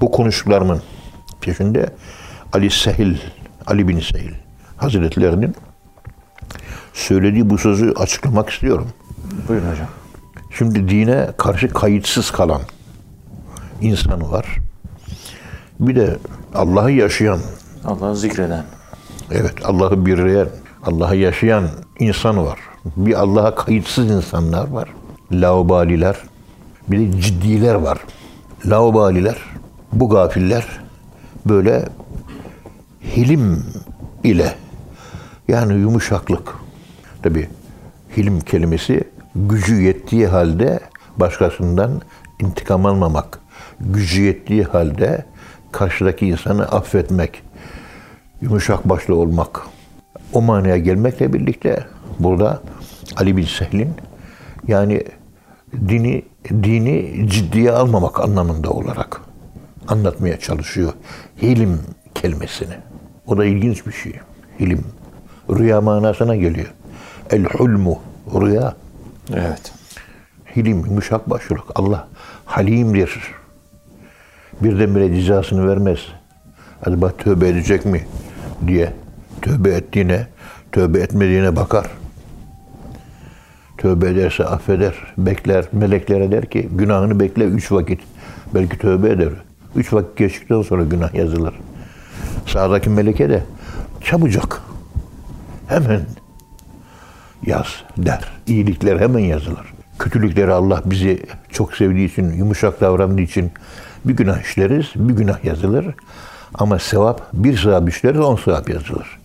bu 0.00 0.10
konuştuklarımın 0.10 0.82
peşinde 1.40 1.86
Ali 2.52 2.70
Sehil, 2.70 3.16
Ali 3.66 3.88
bin 3.88 4.00
Sehil 4.00 4.32
Hazretlerinin 4.76 5.54
söylediği 6.92 7.50
bu 7.50 7.58
sözü 7.58 7.92
açıklamak 7.92 8.50
istiyorum. 8.50 8.88
Buyurun 9.48 9.70
hocam. 9.70 9.88
Şimdi 10.58 10.88
dine 10.88 11.28
karşı 11.36 11.68
kayıtsız 11.68 12.30
kalan 12.30 12.60
insanı 13.80 14.30
var. 14.30 14.46
Bir 15.80 15.96
de 15.96 16.18
Allah'ı 16.54 16.92
yaşayan, 16.92 17.38
Allah'ı 17.84 18.16
zikreden. 18.16 18.64
evet 19.30 19.54
Allah'ı 19.64 20.06
birleyen, 20.06 20.48
Allah'ı 20.82 21.16
yaşayan 21.16 21.68
insanı 21.98 22.44
var. 22.44 22.58
Bir 22.96 23.14
Allah'a 23.20 23.54
kayıtsız 23.54 24.10
insanlar 24.10 24.68
var. 24.68 24.88
Laubaliler. 25.32 26.16
Bir 26.88 26.98
de 26.98 27.20
ciddiler 27.20 27.74
var. 27.74 27.98
Laubaliler, 28.66 29.36
bu 29.92 30.08
gafiller 30.08 30.66
böyle 31.46 31.88
hilim 33.16 33.64
ile 34.24 34.54
yani 35.48 35.74
yumuşaklık. 35.74 36.54
Tabi 37.22 37.48
hilim 38.16 38.40
kelimesi 38.40 39.04
gücü 39.34 39.82
yettiği 39.82 40.26
halde 40.26 40.80
başkasından 41.16 42.00
intikam 42.40 42.86
almamak. 42.86 43.38
Gücü 43.80 44.22
yettiği 44.22 44.64
halde 44.64 45.24
karşıdaki 45.72 46.26
insanı 46.26 46.68
affetmek. 46.68 47.42
Yumuşak 48.40 48.88
başlı 48.88 49.14
olmak. 49.14 49.62
O 50.32 50.42
manaya 50.42 50.76
gelmekle 50.76 51.32
birlikte 51.32 51.86
burada 52.18 52.62
Ali 53.16 53.36
bin 53.36 53.44
Sehl'in 53.44 53.94
yani 54.68 55.04
dini 55.88 56.22
dini 56.48 57.26
ciddiye 57.30 57.72
almamak 57.72 58.20
anlamında 58.20 58.70
olarak 58.70 59.20
anlatmaya 59.88 60.40
çalışıyor. 60.40 60.92
Hilim 61.42 61.80
kelimesini. 62.14 62.74
O 63.26 63.38
da 63.38 63.44
ilginç 63.44 63.86
bir 63.86 63.92
şey. 63.92 64.12
Hilim. 64.60 64.84
Rüya 65.50 65.80
manasına 65.80 66.36
geliyor. 66.36 66.74
El 67.30 67.44
hulmu. 67.44 67.98
Rüya. 68.34 68.74
Evet. 69.34 69.72
Hilim, 70.56 70.86
yumuşak 70.86 71.30
başlılık. 71.30 71.64
Allah 71.74 72.08
halimdir. 72.44 73.18
Birdenbire 74.60 75.14
cezasını 75.14 75.68
vermez. 75.68 75.98
Acaba 76.86 77.12
tövbe 77.12 77.48
edecek 77.48 77.84
mi 77.84 78.06
diye. 78.66 78.92
Tövbe 79.42 79.70
ettiğine, 79.70 80.26
tövbe 80.72 81.00
etmediğine 81.00 81.56
bakar. 81.56 81.86
Tövbe 83.78 84.08
ederse 84.08 84.44
affeder, 84.44 84.94
bekler. 85.18 85.64
Meleklere 85.72 86.32
der 86.32 86.46
ki 86.46 86.68
günahını 86.72 87.20
bekle 87.20 87.44
üç 87.44 87.72
vakit. 87.72 88.00
Belki 88.54 88.78
tövbe 88.78 89.10
eder. 89.10 89.28
Üç 89.76 89.92
vakit 89.92 90.16
geçtikten 90.16 90.62
sonra 90.62 90.82
günah 90.82 91.14
yazılır. 91.14 91.54
Sağdaki 92.46 92.90
meleke 92.90 93.28
de 93.28 93.42
çabucak 94.04 94.62
hemen 95.68 96.00
yaz 97.46 97.66
der. 97.96 98.24
İyilikler 98.46 99.00
hemen 99.00 99.18
yazılır. 99.18 99.74
Kötülükleri 99.98 100.52
Allah 100.52 100.82
bizi 100.84 101.22
çok 101.50 101.74
sevdiği 101.74 102.12
için, 102.12 102.32
yumuşak 102.32 102.80
davrandığı 102.80 103.20
için 103.20 103.52
bir 104.04 104.16
günah 104.16 104.40
işleriz, 104.40 104.86
bir 104.94 105.14
günah 105.14 105.44
yazılır. 105.44 105.86
Ama 106.54 106.78
sevap, 106.78 107.32
bir 107.32 107.58
sevap 107.58 107.88
işleriz, 107.88 108.20
on 108.20 108.36
sevap 108.36 108.68
yazılır. 108.68 109.18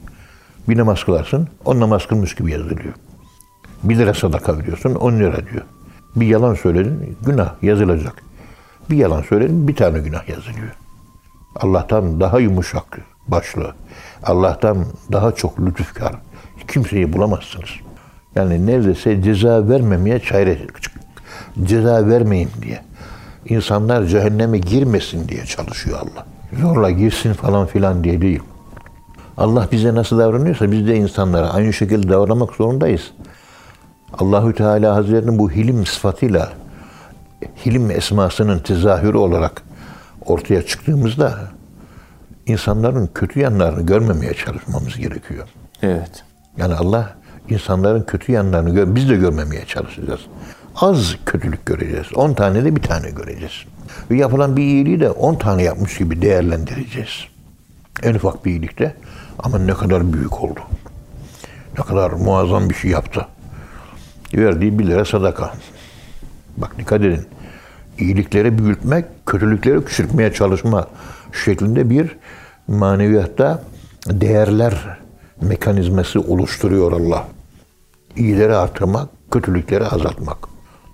Bir 0.70 0.78
namaz 0.78 1.04
kılarsın, 1.04 1.48
on 1.66 1.80
namaz 1.80 2.08
kılmış 2.08 2.36
gibi 2.36 2.52
yazılıyor. 2.52 2.94
Bir 3.84 3.98
lira 3.98 4.14
sadaka 4.14 4.58
veriyorsun, 4.58 4.96
on 4.96 5.20
lira 5.20 5.48
diyor. 5.48 5.64
Bir 6.16 6.28
yalan 6.28 6.54
söyledin, 6.54 7.18
günah 7.26 7.64
yazılacak. 7.64 8.24
Bir 8.90 8.98
yalan 8.98 9.22
söyledin, 9.22 9.68
bir 9.68 9.76
tane 9.76 10.00
günah 10.00 10.30
yazılıyor. 10.30 10.72
Allah'tan 11.56 12.20
daha 12.20 12.40
yumuşak 12.40 13.00
başlı, 13.28 13.76
Allah'tan 14.24 14.86
daha 15.12 15.32
çok 15.32 15.60
lütufkar 15.60 16.16
kimseyi 16.68 17.14
bulamazsınız. 17.14 17.70
Yani 18.36 18.68
neredeyse 18.68 19.22
ceza 19.22 19.70
vermemeye 19.70 20.20
çare, 20.20 20.58
ceza 21.64 22.08
vermeyin 22.08 22.50
diye. 22.62 22.82
İnsanlar 23.46 24.04
cehenneme 24.04 24.58
girmesin 24.58 25.28
diye 25.28 25.46
çalışıyor 25.46 26.00
Allah. 26.00 26.26
Zorla 26.62 26.92
girsin 26.92 27.34
falan 27.34 27.68
filan 27.68 28.04
diye 28.04 28.22
değil. 28.22 28.40
Allah 29.38 29.68
bize 29.72 29.96
nasıl 29.96 30.20
davranıyorsa 30.20 30.72
biz 30.72 30.88
de 30.88 30.96
insanlara 30.96 31.50
aynı 31.50 31.74
şekilde 31.74 32.10
davranmak 32.10 32.54
zorundayız. 32.54 33.12
Allahü 34.14 34.56
Teala 34.56 34.96
Hazretlerinin 34.96 35.40
bu 35.40 35.52
hilim 35.52 35.86
sıfatıyla 35.86 36.50
hilim 37.66 37.92
esmasının 37.92 38.60
tezahürü 38.60 39.18
olarak 39.18 39.64
ortaya 40.26 40.66
çıktığımızda 40.66 41.40
insanların 42.52 43.10
kötü 43.16 43.40
yanlarını 43.40 43.86
görmemeye 43.86 44.34
çalışmamız 44.34 44.98
gerekiyor. 44.98 45.48
Evet. 45.82 46.24
Yani 46.58 46.74
Allah 46.76 47.16
insanların 47.50 48.04
kötü 48.04 48.32
yanlarını 48.32 48.70
gör, 48.70 48.96
biz 48.96 49.10
de 49.10 49.16
görmemeye 49.16 49.66
çalışacağız. 49.66 50.22
Az 50.76 51.16
kötülük 51.26 51.66
göreceğiz. 51.66 52.08
10 52.16 52.34
tane 52.34 52.66
de 52.66 52.76
bir 52.76 52.82
tane 52.82 53.10
göreceğiz. 53.10 53.66
Ve 54.12 54.16
yapılan 54.16 54.58
bir 54.58 54.64
iyiliği 54.64 55.00
de 55.00 55.10
10 55.10 55.36
tane 55.36 55.64
yapmış 55.64 55.98
gibi 55.98 56.22
değerlendireceğiz. 56.22 57.26
En 58.04 58.16
ufak 58.16 58.46
bir 58.46 58.52
iyilikte 58.52 58.96
ama 59.40 59.60
ne 59.60 59.74
kadar 59.74 60.14
büyük 60.14 60.44
oldu. 60.44 60.60
Ne 61.78 61.84
kadar 61.84 62.12
muazzam 62.12 62.70
bir 62.70 62.76
şey 62.76 62.92
yaptı. 62.92 63.28
Verdiği 64.34 64.80
bir 64.80 64.88
lira 64.88 65.06
sadaka. 65.06 65.54
Bak 66.58 66.78
dikkat 66.78 67.02
edin. 67.02 67.28
İyilikleri 67.98 68.58
büyütmek, 68.58 69.06
kötülükleri 69.26 69.86
küçültmeye 69.86 70.34
çalışma 70.34 70.88
şeklinde 71.46 71.90
bir 71.90 72.18
maneviyatta 72.72 73.64
değerler 74.08 74.74
mekanizması 75.42 76.22
oluşturuyor 76.22 76.92
Allah. 76.92 77.28
İyileri 78.16 78.56
artırmak, 78.56 79.10
kötülükleri 79.32 79.86
azaltmak. 79.86 80.38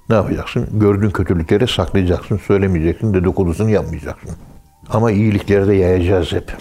Ne 0.09 0.15
yapacaksın? 0.15 0.67
Gördüğün 0.73 1.09
kötülükleri 1.09 1.67
saklayacaksın, 1.67 2.39
söylemeyeceksin, 2.47 3.13
dedikodusunu 3.13 3.69
yapmayacaksın. 3.69 4.29
Ama 4.89 5.11
iyilikleri 5.11 5.67
de 5.67 5.75
yayacağız 5.75 6.31
hep. 6.31 6.53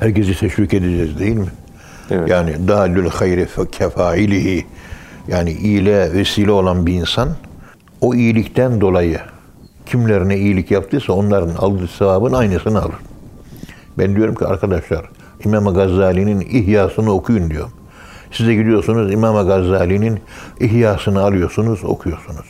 Herkesi 0.00 0.40
teşvik 0.40 0.74
edeceğiz 0.74 1.18
değil 1.18 1.36
mi? 1.36 1.46
Evet. 2.10 2.30
Yani 2.30 2.68
dalül 2.68 3.08
hayri 3.08 3.48
kefailihi 3.72 4.66
yani 5.28 5.52
iyiliğe 5.52 6.12
vesile 6.12 6.50
olan 6.50 6.86
bir 6.86 6.92
insan 6.92 7.28
o 8.00 8.14
iyilikten 8.14 8.80
dolayı 8.80 9.20
kimlerine 9.86 10.36
iyilik 10.36 10.70
yaptıysa 10.70 11.12
onların 11.12 11.54
aldığı 11.56 11.88
sevabın 11.88 12.32
aynısını 12.32 12.82
alır. 12.82 12.94
Ben 13.98 14.16
diyorum 14.16 14.34
ki 14.34 14.46
arkadaşlar 14.46 15.10
İmam 15.44 15.74
Gazali'nin 15.74 16.40
İhyasını 16.40 17.12
okuyun 17.12 17.50
diyor. 17.50 17.68
Siz 18.30 18.46
de 18.46 18.54
gidiyorsunuz 18.54 19.12
İmam 19.12 19.46
Gazali'nin 19.46 20.20
İhyasını 20.60 21.22
alıyorsunuz, 21.22 21.84
okuyorsunuz. 21.84 22.46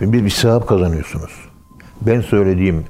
Bir, 0.00 0.24
bir 0.24 0.30
sevap 0.30 0.68
kazanıyorsunuz. 0.68 1.30
Ben 2.00 2.20
söylediğim, 2.20 2.84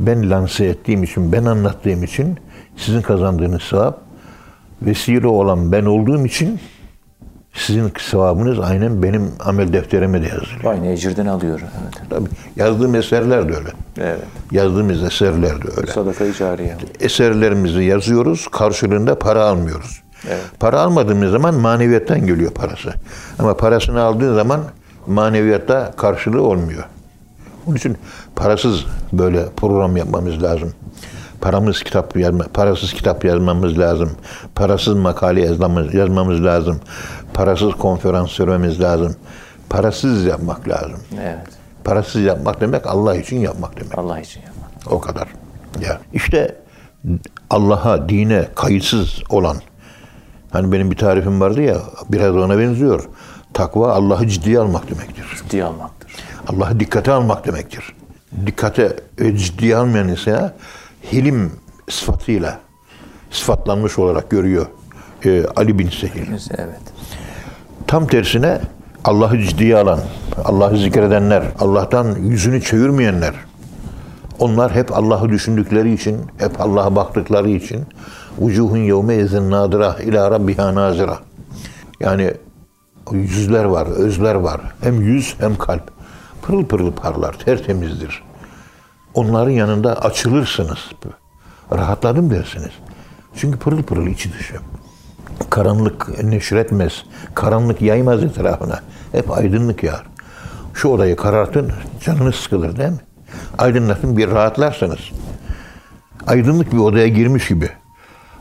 ben 0.00 0.30
lanse 0.30 0.64
ettiğim 0.64 1.02
için, 1.02 1.32
ben 1.32 1.44
anlattığım 1.44 2.02
için 2.02 2.38
sizin 2.76 3.02
kazandığınız 3.02 3.62
sevap 3.62 4.00
vesile 4.82 5.26
olan 5.26 5.72
ben 5.72 5.84
olduğum 5.84 6.26
için 6.26 6.60
sizin 7.54 7.92
sevabınız 8.10 8.58
aynen 8.60 9.02
benim 9.02 9.32
amel 9.40 9.72
defterime 9.72 10.22
de 10.22 10.26
yazılıyor. 10.26 10.64
Aynı 10.64 10.86
ecirden 10.86 11.26
alıyor. 11.26 11.60
Evet. 11.60 12.10
Tabii 12.10 12.28
yazdığım 12.56 12.94
eserler 12.94 13.48
de 13.48 13.56
öyle. 13.56 13.68
Evet. 13.98 14.20
Yazdığımız 14.50 15.02
eserler 15.02 15.62
de 15.62 15.68
öyle. 15.76 15.92
Sadaka-i 15.92 16.34
cariye. 16.34 16.76
Eserlerimizi 17.00 17.84
yazıyoruz, 17.84 18.48
karşılığında 18.48 19.18
para 19.18 19.44
almıyoruz. 19.44 20.02
Evet. 20.28 20.42
Para 20.60 20.80
almadığımız 20.80 21.30
zaman 21.30 21.54
maneviyattan 21.54 22.26
geliyor 22.26 22.50
parası. 22.50 22.94
Ama 23.38 23.56
parasını 23.56 24.02
aldığın 24.02 24.34
zaman 24.34 24.60
maneviyatta 25.06 25.92
karşılığı 25.96 26.42
olmuyor. 26.42 26.84
Onun 27.66 27.76
için 27.76 27.96
parasız 28.36 28.84
böyle 29.12 29.44
program 29.56 29.96
yapmamız 29.96 30.42
lazım. 30.42 30.72
Paramız 31.44 31.82
kitap 31.82 32.16
yazma, 32.16 32.44
parasız 32.54 32.92
kitap 32.92 33.24
yazmamız 33.24 33.78
lazım. 33.78 34.10
Parasız 34.54 34.94
makale 34.94 35.40
yazmamız, 35.40 35.94
yazmamız 35.94 36.44
lazım. 36.44 36.80
Parasız 37.34 37.74
konferans 37.74 38.40
vermemiz 38.40 38.80
lazım. 38.80 39.16
Parasız 39.70 40.24
yapmak 40.24 40.68
lazım. 40.68 41.00
Evet. 41.22 41.48
Parasız 41.84 42.22
yapmak 42.22 42.60
demek 42.60 42.86
Allah 42.86 43.16
için 43.16 43.36
yapmak 43.36 43.76
demek. 43.76 43.98
Allah 43.98 44.20
için 44.20 44.40
yapmak. 44.40 44.92
O 44.92 45.00
kadar. 45.00 45.28
Ya 45.80 46.00
işte 46.12 46.56
Allah'a, 47.50 48.08
dine 48.08 48.48
kayıtsız 48.54 49.22
olan 49.30 49.56
hani 50.50 50.72
benim 50.72 50.90
bir 50.90 50.96
tarifim 50.96 51.40
vardı 51.40 51.62
ya 51.62 51.76
biraz 52.08 52.36
ona 52.36 52.58
benziyor. 52.58 53.08
Takva 53.54 53.92
Allah'ı 53.92 54.28
ciddiye 54.28 54.58
almak 54.58 54.90
demektir. 54.90 55.24
Ciddiye 55.42 55.64
almaktır. 55.64 56.12
Allah'ı 56.48 56.80
dikkate 56.80 57.12
almak 57.12 57.46
demektir. 57.46 57.94
Dikkate 58.46 58.96
e, 59.18 59.36
ciddiye 59.36 59.76
almayan 59.76 60.08
insana 60.08 60.54
hilim 61.12 61.52
sıfatıyla 61.90 62.60
sıfatlanmış 63.30 63.98
olarak 63.98 64.30
görüyor 64.30 64.66
e, 65.24 65.44
Ali 65.56 65.78
bin 65.78 65.88
Sehil. 65.88 66.26
Evet. 66.58 66.80
Tam 67.86 68.06
tersine 68.06 68.60
Allah'ı 69.04 69.38
ciddiye 69.38 69.76
alan, 69.76 70.00
Allah'ı 70.44 70.76
zikredenler, 70.76 71.42
Allah'tan 71.58 72.16
yüzünü 72.20 72.62
çevirmeyenler, 72.62 73.34
onlar 74.38 74.74
hep 74.74 74.96
Allah'ı 74.96 75.28
düşündükleri 75.28 75.94
için, 75.94 76.20
hep 76.38 76.60
Allah'a 76.60 76.96
baktıkları 76.96 77.50
için 77.50 77.82
vucuhun 78.38 78.78
yevme 78.78 79.16
izin 79.16 79.50
nadira 79.50 79.96
ila 80.02 80.30
rabbiha 80.30 80.74
nazira. 80.74 81.18
Yani 82.00 82.34
yüzler 83.12 83.64
var, 83.64 83.86
özler 83.86 84.34
var. 84.34 84.60
Hem 84.80 85.02
yüz 85.02 85.34
hem 85.38 85.56
kalp. 85.56 85.90
Pırıl 86.42 86.64
pırıl 86.64 86.92
parlar, 86.92 87.32
tertemizdir. 87.32 88.22
Onların 89.14 89.50
yanında 89.50 90.02
açılırsınız. 90.02 90.78
Rahatladım 91.72 92.30
dersiniz. 92.30 92.72
Çünkü 93.36 93.58
pırıl 93.58 93.82
pırıl 93.82 94.06
içi 94.06 94.32
dışı. 94.32 94.54
Karanlık 95.50 96.24
neşretmez. 96.24 96.92
Karanlık 97.34 97.82
yaymaz 97.82 98.24
etrafına. 98.24 98.80
Hep 99.12 99.30
aydınlık 99.30 99.82
yağar. 99.82 100.06
Şu 100.74 100.88
odayı 100.88 101.16
karartın, 101.16 101.72
canınız 102.00 102.34
sıkılır 102.34 102.76
değil 102.76 102.90
mi? 102.90 103.00
Aydınlatın 103.58 104.16
bir 104.16 104.30
rahatlarsınız. 104.30 104.98
Aydınlık 106.26 106.72
bir 106.72 106.78
odaya 106.78 107.08
girmiş 107.08 107.48
gibi. 107.48 107.70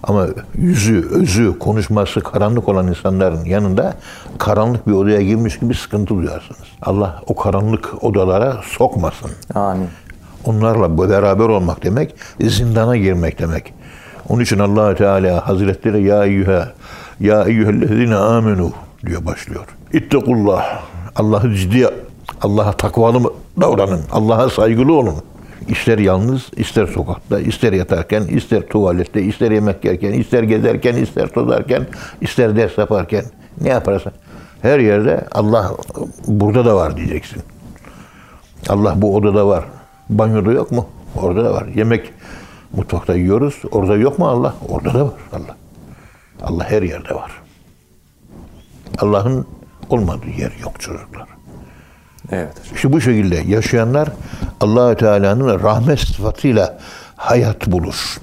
Ama 0.04 0.28
yüzü, 0.56 1.08
özü, 1.12 1.60
konuşması 1.60 2.20
karanlık 2.20 2.70
olan 2.70 2.88
insanların 2.88 3.46
yanında 3.46 3.94
karanlık 4.38 4.88
bir 4.88 4.92
odaya 4.92 5.22
girmiş 5.22 5.60
gibi 5.60 5.76
sıkıntı 5.76 6.16
duyarsınız. 6.16 6.68
Allah 6.82 7.22
o 7.28 7.36
karanlık 7.36 8.04
odalara 8.04 8.62
sokmasın. 8.64 9.32
Amin. 9.56 9.88
Onlarla 10.46 10.98
beraber 10.98 11.46
olmak 11.46 11.84
demek 11.84 12.16
zindana 12.42 12.98
girmek 12.98 13.40
demek. 13.40 13.74
Onun 14.30 14.42
için 14.42 14.60
allah 14.60 14.96
Teala 14.96 15.48
Hazretleri 15.48 16.04
ya 16.04 16.26
eyyühe 16.26 16.64
ya 17.20 17.44
eyyühellezine 17.44 18.16
amenu 18.16 18.72
diyor 19.06 19.26
başlıyor. 19.26 19.66
İttekullah. 19.94 20.82
Allah'ı 21.16 21.56
ciddi 21.56 21.88
Allah'a 22.42 22.72
takvalı 22.72 23.34
davranın. 23.62 24.02
Allah'a 24.12 24.50
saygılı 24.50 24.94
olun. 24.94 25.16
İster 25.68 25.98
yalnız, 25.98 26.50
ister 26.56 26.88
sokakta, 26.88 27.40
ister 27.40 27.74
yatarken, 27.74 28.24
ister 28.24 28.68
tuvalette, 28.68 29.22
ister 29.22 29.52
yemek 29.52 29.86
yerken, 29.86 30.14
ister 30.14 30.44
gezerken, 30.44 30.96
ister 30.96 31.28
tozarken, 31.28 31.88
ister 32.22 32.56
ders 32.56 32.78
yaparken. 32.78 33.26
Ne 33.62 33.70
yaparsan. 33.70 34.14
Her 34.62 34.80
yerde 34.80 35.26
Allah 35.32 35.72
burada 36.28 36.66
da 36.66 36.76
var 36.76 36.98
diyeceksin. 36.98 37.42
Allah 38.70 38.94
bu 39.02 39.16
odada 39.16 39.48
var. 39.48 39.66
Banyoda 40.10 40.52
yok 40.52 40.72
mu? 40.72 40.88
Orada 41.16 41.46
da 41.46 41.54
var. 41.54 41.68
Yemek 41.68 42.14
mutfakta 42.74 43.16
yiyoruz. 43.16 43.62
Orada 43.72 43.96
yok 43.96 44.20
mu 44.20 44.28
Allah? 44.28 44.56
Orada 44.70 44.94
da 44.94 45.06
var 45.06 45.14
Allah. 45.34 45.56
Allah 46.44 46.64
her 46.64 46.82
yerde 46.82 47.16
var. 47.16 47.32
Allah'ın 49.00 49.46
olmadığı 49.90 50.30
yer 50.30 50.52
yok 50.64 50.80
çocuklar. 50.80 51.28
Evet. 52.32 52.54
İşte 52.76 52.94
bu 52.94 53.02
şekilde 53.02 53.36
yaşayanlar 53.36 54.10
allah 54.62 54.98
Teala'nın 54.98 55.64
rahmet 55.64 56.00
sıfatıyla 56.00 56.80
hayat 57.16 57.68
bulur. 57.68 58.18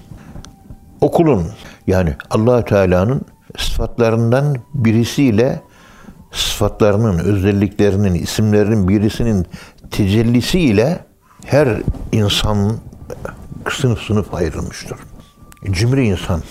Okulun 1.00 1.46
yani 1.86 2.14
allah 2.30 2.64
Teala'nın 2.64 3.22
sıfatlarından 3.58 4.56
birisiyle 4.74 5.60
sıfatlarının, 6.32 7.18
özelliklerinin, 7.18 8.14
isimlerinin 8.14 8.88
birisinin 8.88 9.46
tecellisiyle 9.90 10.98
her 11.46 11.68
insan 12.12 12.76
sınıf 13.70 14.02
sınıf 14.02 14.34
ayrılmıştır. 14.34 14.98
Cimri 15.70 16.06
insan 16.06 16.42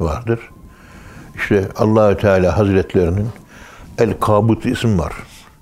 vardır. 0.00 0.40
İşte 1.34 1.68
Allahü 1.76 2.16
Teala 2.16 2.58
Hazretlerinin 2.58 3.28
El 3.98 4.14
Kabut 4.20 4.66
isim 4.66 4.98
var. 4.98 5.12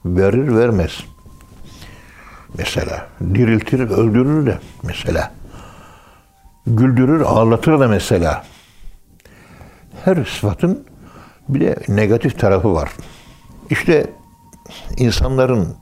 Verir 0.05 0.57
vermez. 0.57 1.05
Mesela 2.59 3.07
diriltir 3.21 3.81
öldürür 3.81 4.47
de 4.47 4.59
mesela. 4.83 5.33
Güldürür 6.67 7.21
ağlatır 7.21 7.81
da 7.81 7.89
mesela. 7.89 8.45
Her 10.05 10.25
sıfatın 10.25 10.85
bir 11.49 11.61
de 11.61 11.77
negatif 11.89 12.39
tarafı 12.39 12.75
var. 12.75 12.91
İşte 13.71 14.13
insanların 14.97 15.77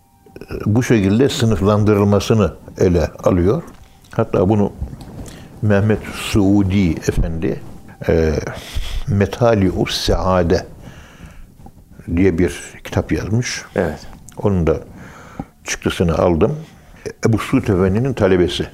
bu 0.67 0.83
şekilde 0.83 1.29
sınıflandırılmasını 1.29 2.55
ele 2.81 3.07
alıyor. 3.25 3.63
Hatta 4.11 4.49
bunu 4.49 4.73
Mehmet 5.63 6.03
Suudi 6.15 6.91
Efendi 6.91 7.61
e, 8.09 8.35
Metali 9.09 9.71
Us 9.71 9.95
Saade 9.95 10.67
diye 12.17 12.39
bir 12.39 12.61
kitap 12.85 13.13
yazmış. 13.13 13.63
Evet. 13.77 14.07
Onun 14.37 14.67
da 14.67 14.77
çıktısını 15.65 16.19
aldım. 16.19 16.57
Ebu 17.27 17.39
Suud 17.39 17.63
Efendi'nin 17.63 18.13
talebesi. 18.13 18.67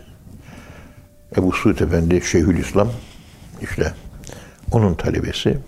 Ebu 1.36 1.52
Suud 1.52 1.78
Efendi 1.78 2.20
Şeyhülislam 2.20 2.88
işte 3.62 3.92
onun 4.72 4.94
talebesi. 4.94 5.58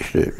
İşte 0.00 0.32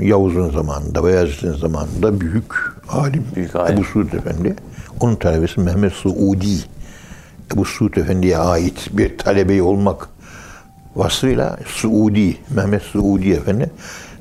Yavuz'un 0.00 0.50
zamanında, 0.50 1.04
Beyazıt'ın 1.04 1.56
zamanında 1.56 2.20
büyük 2.20 2.54
alim, 2.88 3.24
Büyük 3.36 3.56
alim. 3.56 3.74
Ebu 3.74 3.84
Suud 3.84 4.12
Efendi. 4.12 4.56
Onun 5.00 5.16
talebesi 5.16 5.60
Mehmet 5.60 5.92
Suudi. 5.92 6.46
Ebu 7.54 7.64
Suud 7.64 7.94
Efendi'ye 7.94 8.38
ait 8.38 8.88
bir 8.92 9.18
talebeyi 9.18 9.62
olmak 9.62 10.08
vasfıyla 10.96 11.58
Suudi, 11.66 12.36
Mehmet 12.50 12.82
Suudi 12.82 13.30
Efendi 13.32 13.70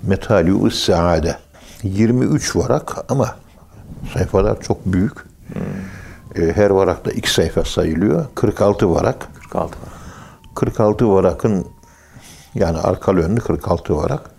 Metalius 0.04 0.80
Saade. 0.86 1.38
23 1.84 2.56
varak 2.56 2.98
ama 3.10 3.36
sayfalar 4.14 4.62
çok 4.62 4.86
büyük. 4.86 5.14
Ee, 6.36 6.52
Her 6.56 6.70
varakta 6.70 7.12
iki 7.12 7.32
sayfa 7.34 7.64
sayılıyor. 7.64 8.26
46 8.36 8.92
varak. 8.92 9.28
46 9.42 9.62
var. 9.82 9.90
46 10.56 11.10
varakın 11.12 11.68
yani 12.56 12.78
arkalı 12.78 13.20
önlü 13.20 13.40
46 13.40 13.98
varak. 13.98 14.35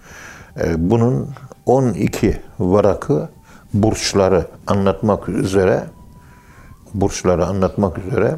Ee, 0.60 0.90
Bunun 0.90 1.28
12 1.66 2.40
varakı 2.58 3.28
burçları 3.74 4.46
anlatmak 4.66 5.28
üzere 5.28 5.84
burçları 6.94 7.46
anlatmak 7.46 7.98
üzere 7.98 8.36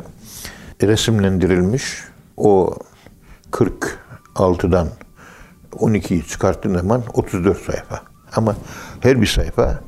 resimlendirilmiş. 0.83 2.05
O 2.37 2.75
46'dan 3.53 4.89
12'yi 5.73 6.27
çıkarttığın 6.27 6.75
zaman 6.79 7.03
34 7.15 7.59
sayfa. 7.59 8.03
Ama 8.37 8.57
her 9.01 9.21
bir 9.21 9.27
sayfa 9.27 9.81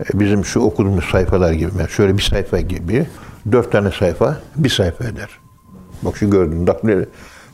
e, 0.00 0.20
bizim 0.20 0.44
şu 0.44 0.60
okuduğumuz 0.60 1.04
sayfalar 1.04 1.52
gibi, 1.52 1.70
yani 1.78 1.90
şöyle 1.90 2.16
bir 2.16 2.22
sayfa 2.22 2.60
gibi 2.60 3.06
dört 3.52 3.72
tane 3.72 3.90
sayfa 3.90 4.40
bir 4.56 4.68
sayfa 4.68 5.04
eder. 5.04 5.28
Bak 6.02 6.16
şu 6.16 6.30
gördün, 6.30 6.66
bak 6.66 6.84
ne- 6.84 7.06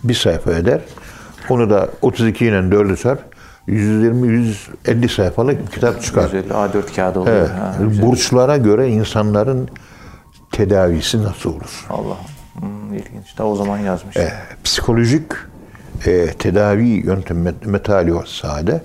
bir 0.05 0.15
sayfa 0.15 0.53
eder. 0.53 0.81
Onu 1.49 1.71
da 1.71 1.89
32 2.03 2.47
ile 2.47 2.57
4'ü 2.57 2.97
çarp 2.97 3.30
120-150 3.69 5.09
sayfalık 5.09 5.67
bir 5.67 5.71
kitap 5.71 6.03
çıkar. 6.03 6.23
150 6.25 6.49
A4 6.53 6.95
kağıdı 6.97 7.19
oluyor. 7.21 7.37
Evet. 7.37 7.51
Ha. 7.51 7.77
Burçlara 8.03 8.57
göre 8.57 8.89
insanların 8.89 9.69
tedavisi 10.53 11.23
nasıl 11.23 11.51
olur? 11.51 11.87
Allah. 11.91 12.17
Hmm, 12.59 12.95
ilginç. 12.95 13.39
Daha 13.39 13.49
o 13.49 13.57
zaman 13.57 13.79
yazmış. 13.79 14.17
E, 14.17 14.33
psikolojik 14.65 15.25
e, 16.07 16.27
tedavi 16.27 16.89
yöntemi 16.89 17.49
met- 17.49 17.67
metali 17.67 18.15
o 18.15 18.23
sade 18.27 18.83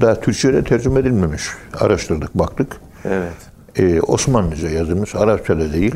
daha 0.00 0.20
Türkçe'de 0.20 0.64
tercüme 0.64 1.00
edilmemiş. 1.00 1.42
Araştırdık, 1.80 2.34
baktık. 2.34 2.76
Evet. 3.04 3.32
E, 3.76 4.00
Osmanlıca 4.00 4.68
yazılmış, 4.68 5.14
Arapçada 5.14 5.72
değil. 5.72 5.94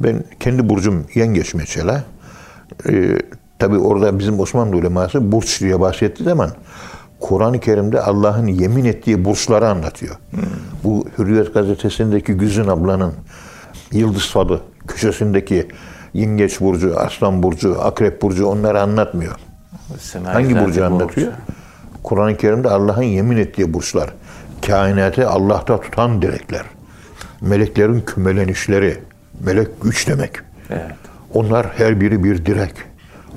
Ben 0.00 0.24
kendi 0.40 0.68
burcum 0.68 1.06
yengeç 1.14 1.54
mesela. 1.54 2.04
E, 2.88 3.18
Tabi 3.58 3.78
orada 3.78 4.18
bizim 4.18 4.40
Osmanlı 4.40 4.76
uleması 4.76 5.32
burç 5.32 5.60
diye 5.60 5.80
bahsettiği 5.80 6.28
zaman 6.28 6.50
Kur'an-ı 7.20 7.60
Kerim'de 7.60 8.00
Allah'ın 8.00 8.46
yemin 8.46 8.84
ettiği 8.84 9.24
burçları 9.24 9.68
anlatıyor. 9.68 10.16
Bu 10.84 11.06
Hürriyet 11.18 11.54
gazetesindeki 11.54 12.32
Güzin 12.32 12.66
ablanın 12.66 13.14
Yıldız 13.92 14.30
Falı 14.30 14.60
köşesindeki 14.86 15.68
Yengeç 16.14 16.60
burcu, 16.60 17.00
Aslan 17.00 17.42
burcu, 17.42 17.82
Akrep 17.82 18.22
burcu 18.22 18.46
onları 18.46 18.80
anlatmıyor. 18.80 19.34
Semai 19.98 20.32
Hangi 20.32 20.60
burcu 20.60 20.86
anlatıyor? 20.86 21.32
Kur'an-ı 22.02 22.36
Kerim'de 22.36 22.68
Allah'ın 22.68 23.02
yemin 23.02 23.36
ettiği 23.36 23.74
burçlar. 23.74 24.10
Kainatı 24.66 25.28
Allah'ta 25.28 25.80
tutan 25.80 26.22
direkler. 26.22 26.62
Meleklerin 27.40 28.00
kümelenişleri. 28.00 28.98
Melek 29.44 29.82
güç 29.82 30.08
demek. 30.08 30.32
Evet. 30.70 30.82
Onlar 31.34 31.66
her 31.76 32.00
biri 32.00 32.24
bir 32.24 32.46
direk. 32.46 32.72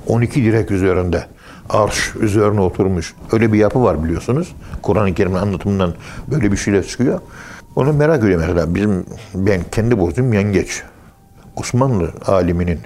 12 0.07 0.43
direk 0.43 0.71
üzerinde. 0.71 1.25
Arş 1.69 2.15
üzerine 2.15 2.61
oturmuş. 2.61 3.13
Öyle 3.31 3.53
bir 3.53 3.57
yapı 3.57 3.83
var 3.83 4.03
biliyorsunuz. 4.03 4.55
Kur'an-ı 4.81 5.13
Kerim'in 5.13 5.35
anlatımından 5.35 5.93
böyle 6.31 6.51
bir 6.51 6.57
şeyler 6.57 6.87
çıkıyor. 6.87 7.19
Onu 7.75 7.93
merak 7.93 8.23
ediyorum 8.23 8.45
mesela. 8.47 8.75
Bizim, 8.75 9.05
ben 9.35 9.61
kendi 9.71 9.99
burcum 9.99 10.33
yengeç. 10.33 10.83
Osmanlı 11.55 12.11
aliminin 12.25 12.79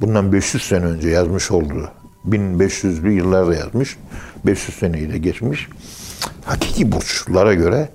bundan 0.00 0.32
500 0.32 0.62
sene 0.62 0.84
önce 0.84 1.08
yazmış 1.08 1.50
olduğu 1.50 1.88
1500'lü 2.28 3.10
yıllarda 3.10 3.54
yazmış. 3.54 3.98
500 4.46 4.78
seneyi 4.78 5.12
de 5.12 5.18
geçmiş. 5.18 5.68
hakiki 6.44 6.92
burçlara 6.92 7.54
göre 7.54 7.88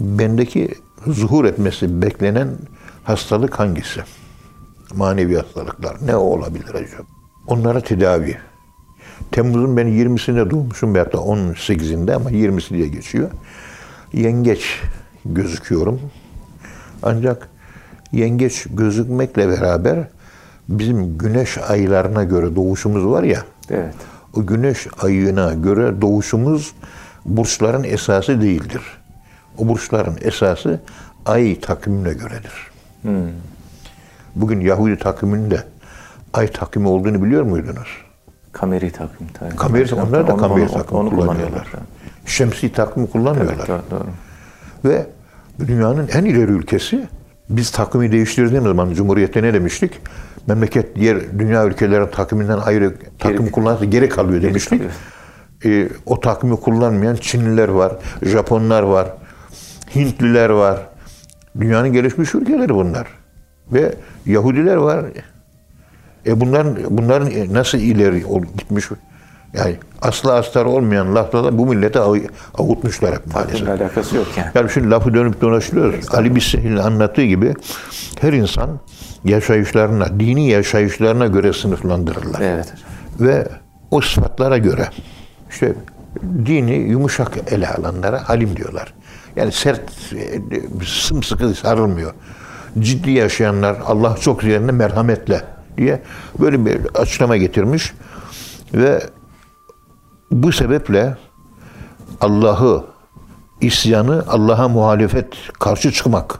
bendeki 0.00 0.74
zuhur 1.06 1.44
etmesi 1.44 2.02
beklenen 2.02 2.48
hastalık 3.04 3.58
hangisi? 3.58 4.00
Manevi 4.94 5.36
hastalıklar. 5.36 5.96
Ne 6.06 6.16
olabilir 6.16 6.74
acaba? 6.74 7.02
Onlara 7.46 7.80
tedavi. 7.80 8.38
Temmuz'un 9.30 9.76
ben 9.76 9.86
20'sinde 9.86 10.50
doğmuşum 10.50 10.94
veyahut 10.94 11.12
da 11.12 11.18
18'inde 11.18 12.14
ama 12.14 12.30
20'si 12.30 12.74
diye 12.74 12.88
geçiyor. 12.88 13.30
Yengeç 14.12 14.80
gözüküyorum. 15.24 16.00
Ancak 17.02 17.48
yengeç 18.12 18.66
gözükmekle 18.70 19.48
beraber 19.48 20.08
bizim 20.68 21.18
güneş 21.18 21.58
aylarına 21.58 22.24
göre 22.24 22.56
doğuşumuz 22.56 23.06
var 23.06 23.22
ya. 23.22 23.42
Evet. 23.70 23.94
O 24.36 24.46
güneş 24.46 24.86
ayına 25.02 25.54
göre 25.54 26.00
doğuşumuz 26.00 26.74
burçların 27.24 27.84
esası 27.84 28.40
değildir. 28.40 28.82
O 29.58 29.68
burçların 29.68 30.18
esası 30.20 30.80
ay 31.26 31.60
takvimine 31.60 32.12
göredir. 32.12 32.70
Bugün 34.36 34.60
Yahudi 34.60 34.98
takviminde 34.98 35.64
ay 36.32 36.46
takvimi 36.46 36.88
olduğunu 36.88 37.22
biliyor 37.22 37.42
muydunuz? 37.42 37.88
Kameri 38.52 38.90
takvim. 38.90 39.28
tabii. 39.34 39.56
Kameri, 39.56 39.94
onlar 39.94 40.28
da 40.28 40.32
Onu- 40.34 40.40
kameri 40.40 40.62
onu- 40.62 40.72
takvim 40.72 40.98
Onu 40.98 41.10
kullanıyorlar. 41.10 41.38
kullanıyorlar. 41.38 41.66
Şemsi 42.26 42.72
takvimi 42.72 43.10
kullanmıyorlar. 43.10 43.66
Evet, 43.68 43.80
doğru. 43.90 44.04
Ve 44.84 45.06
dünyanın 45.66 46.08
en 46.14 46.24
ileri 46.24 46.50
ülkesi 46.52 47.06
biz 47.50 47.70
takvimi 47.70 48.12
değiştirdiğimiz 48.12 48.68
zaman 48.68 48.94
Cumhuriyet'te 48.94 49.42
ne 49.42 49.54
demiştik? 49.54 50.00
Memleket 50.46 50.96
diğer 50.96 51.38
dünya 51.38 51.64
ülkelerin 51.66 52.06
takviminden 52.06 52.58
ayrı 52.58 52.94
takvim 53.18 53.50
kullanırsa 53.50 53.84
geri 53.84 54.08
kalıyor 54.08 54.42
demiştik. 54.42 54.70
kalıyor. 54.78 54.92
Ee, 55.64 55.88
o 56.06 56.20
takvimi 56.20 56.56
kullanmayan 56.56 57.14
Çinliler 57.16 57.68
var, 57.68 57.92
Japonlar 58.22 58.82
var, 58.82 59.08
Hintliler 59.94 60.50
var. 60.50 60.80
Dünyanın 61.60 61.92
gelişmiş 61.92 62.34
ülkeleri 62.34 62.74
bunlar. 62.74 63.06
Ve 63.72 63.94
Yahudiler 64.26 64.76
var. 64.76 65.04
E 66.26 66.40
bunların 66.40 66.76
bunların 66.90 67.54
nasıl 67.54 67.78
ileri 67.78 68.26
ol- 68.26 68.44
gitmiş? 68.58 68.84
Yani 69.54 69.76
asla 70.02 70.32
astar 70.34 70.64
olmayan 70.64 71.14
lafla 71.14 71.58
bu 71.58 71.66
millete 71.66 72.00
av- 72.00 72.16
avutmuşlar 72.58 73.14
hep 73.14 73.34
maalesef. 73.34 73.52
Takvimle 73.58 73.84
alakası 73.84 74.16
yok 74.16 74.26
yani. 74.36 74.48
Yani 74.54 74.70
şimdi 74.70 74.90
lafı 74.90 75.14
dönüp 75.14 75.40
dolaşıyoruz. 75.40 76.14
Ali 76.14 76.34
Bisehil'in 76.36 76.76
anlattığı 76.76 77.24
gibi 77.24 77.54
her 78.20 78.32
insan 78.32 78.80
yaşayışlarına, 79.24 80.20
dini 80.20 80.48
yaşayışlarına 80.48 81.26
göre 81.26 81.52
sınıflandırırlar. 81.52 82.40
Evet. 82.40 82.72
Ve 83.20 83.48
o 83.90 84.00
sıfatlara 84.00 84.58
göre 84.58 84.88
işte 85.50 85.74
dini 86.46 86.74
yumuşak 86.74 87.52
ele 87.52 87.68
alanlara 87.68 88.28
halim 88.28 88.56
diyorlar. 88.56 88.94
Yani 89.36 89.52
sert, 89.52 89.80
e, 90.12 90.40
sımsıkı 90.84 91.54
sarılmıyor. 91.54 92.12
Ciddi 92.78 93.10
yaşayanlar 93.10 93.76
Allah 93.86 94.16
çok 94.20 94.44
üzerine 94.44 94.72
merhametle 94.72 95.40
diye 95.78 96.02
böyle 96.40 96.66
bir 96.66 96.80
açıklama 96.94 97.36
getirmiş. 97.36 97.94
Ve 98.74 99.02
bu 100.30 100.52
sebeple 100.52 101.16
Allah'ı, 102.20 102.84
isyanı, 103.60 104.24
Allah'a 104.28 104.68
muhalefet, 104.68 105.26
karşı 105.60 105.92
çıkmak, 105.92 106.38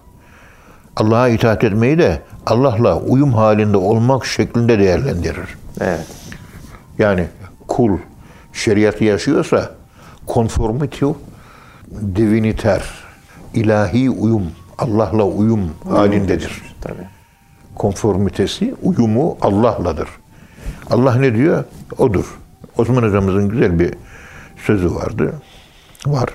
Allah'a 0.96 1.28
itaat 1.28 1.64
etmeyi 1.64 1.98
de 1.98 2.22
Allah'la 2.46 3.00
uyum 3.00 3.32
halinde 3.32 3.76
olmak 3.76 4.26
şeklinde 4.26 4.78
değerlendirir. 4.78 5.48
Evet. 5.80 6.06
Yani 6.98 7.26
kul 7.68 7.98
şeriatı 8.52 9.04
yaşıyorsa 9.04 9.70
konformitio 10.26 11.16
diviniter, 12.16 12.82
ilahi 13.54 14.10
uyum, 14.10 14.42
Allah'la 14.78 15.24
uyum 15.24 15.70
halindedir. 15.90 16.62
Tabii. 16.80 17.21
Konformitesi, 17.74 18.74
uyumu 18.82 19.38
Allah'ladır. 19.40 20.08
Allah 20.90 21.14
ne 21.14 21.34
diyor? 21.34 21.64
Odur. 21.98 22.38
Osman 22.78 23.02
hocamızın 23.02 23.48
güzel 23.48 23.78
bir 23.78 23.94
sözü 24.66 24.94
vardı. 24.94 25.34
Var. 26.06 26.28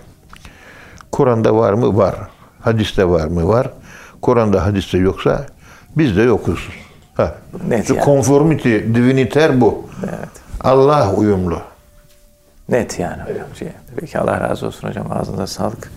Kur'an'da 1.11 1.55
var 1.55 1.73
mı? 1.73 1.97
Var. 1.97 2.15
Hadiste 2.61 3.09
var 3.09 3.27
mı? 3.27 3.47
Var. 3.47 3.69
Kur'an'da 4.21 4.65
hadiste 4.65 4.97
yoksa 4.97 5.45
biz 5.97 6.17
de 6.17 6.21
yokuz. 6.21 6.69
Ha. 7.13 7.35
Net 7.67 7.89
yani. 7.89 8.05
Conformity, 8.05 8.77
diviniter 8.77 9.61
bu. 9.61 9.85
Evet. 10.03 10.29
Allah 10.61 11.13
uyumlu. 11.13 11.61
Net 12.69 12.99
yani 12.99 13.21
hocam. 13.21 13.55
Şey. 13.59 13.67
Peki 13.99 14.19
Allah 14.19 14.39
razı 14.39 14.67
olsun 14.67 14.87
hocam. 14.87 15.11
Ağzınıza 15.11 15.47
sağlık. 15.47 15.91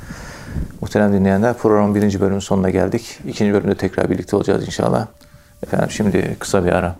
Muhterem 0.80 1.12
dinleyenler 1.12 1.54
programın 1.54 1.94
birinci 1.94 2.20
bölümün 2.20 2.38
sonuna 2.38 2.70
geldik. 2.70 3.18
İkinci 3.26 3.52
bölümde 3.52 3.74
tekrar 3.74 4.10
birlikte 4.10 4.36
olacağız 4.36 4.66
inşallah. 4.66 5.06
Efendim 5.62 5.90
şimdi 5.90 6.36
kısa 6.38 6.64
bir 6.64 6.72
ara. 6.72 6.96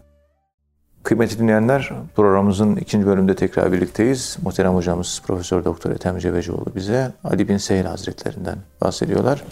Kıymetli 1.03 1.38
dinleyenler 1.38 1.92
programımızın 2.16 2.77
ikinci 2.77 3.07
bölümünde 3.07 3.35
tekrar 3.35 3.73
birlikteyiz. 3.73 4.38
Muhterem 4.42 4.75
hocamız 4.75 5.23
Profesör 5.27 5.64
Doktor 5.64 5.90
Ethem 5.90 6.18
Cebecioğlu 6.18 6.66
bize 6.75 7.12
Ali 7.25 7.49
bin 7.49 7.57
Seyl 7.57 7.85
Hazretlerinden 7.85 8.57
bahsediyorlar. 8.81 9.44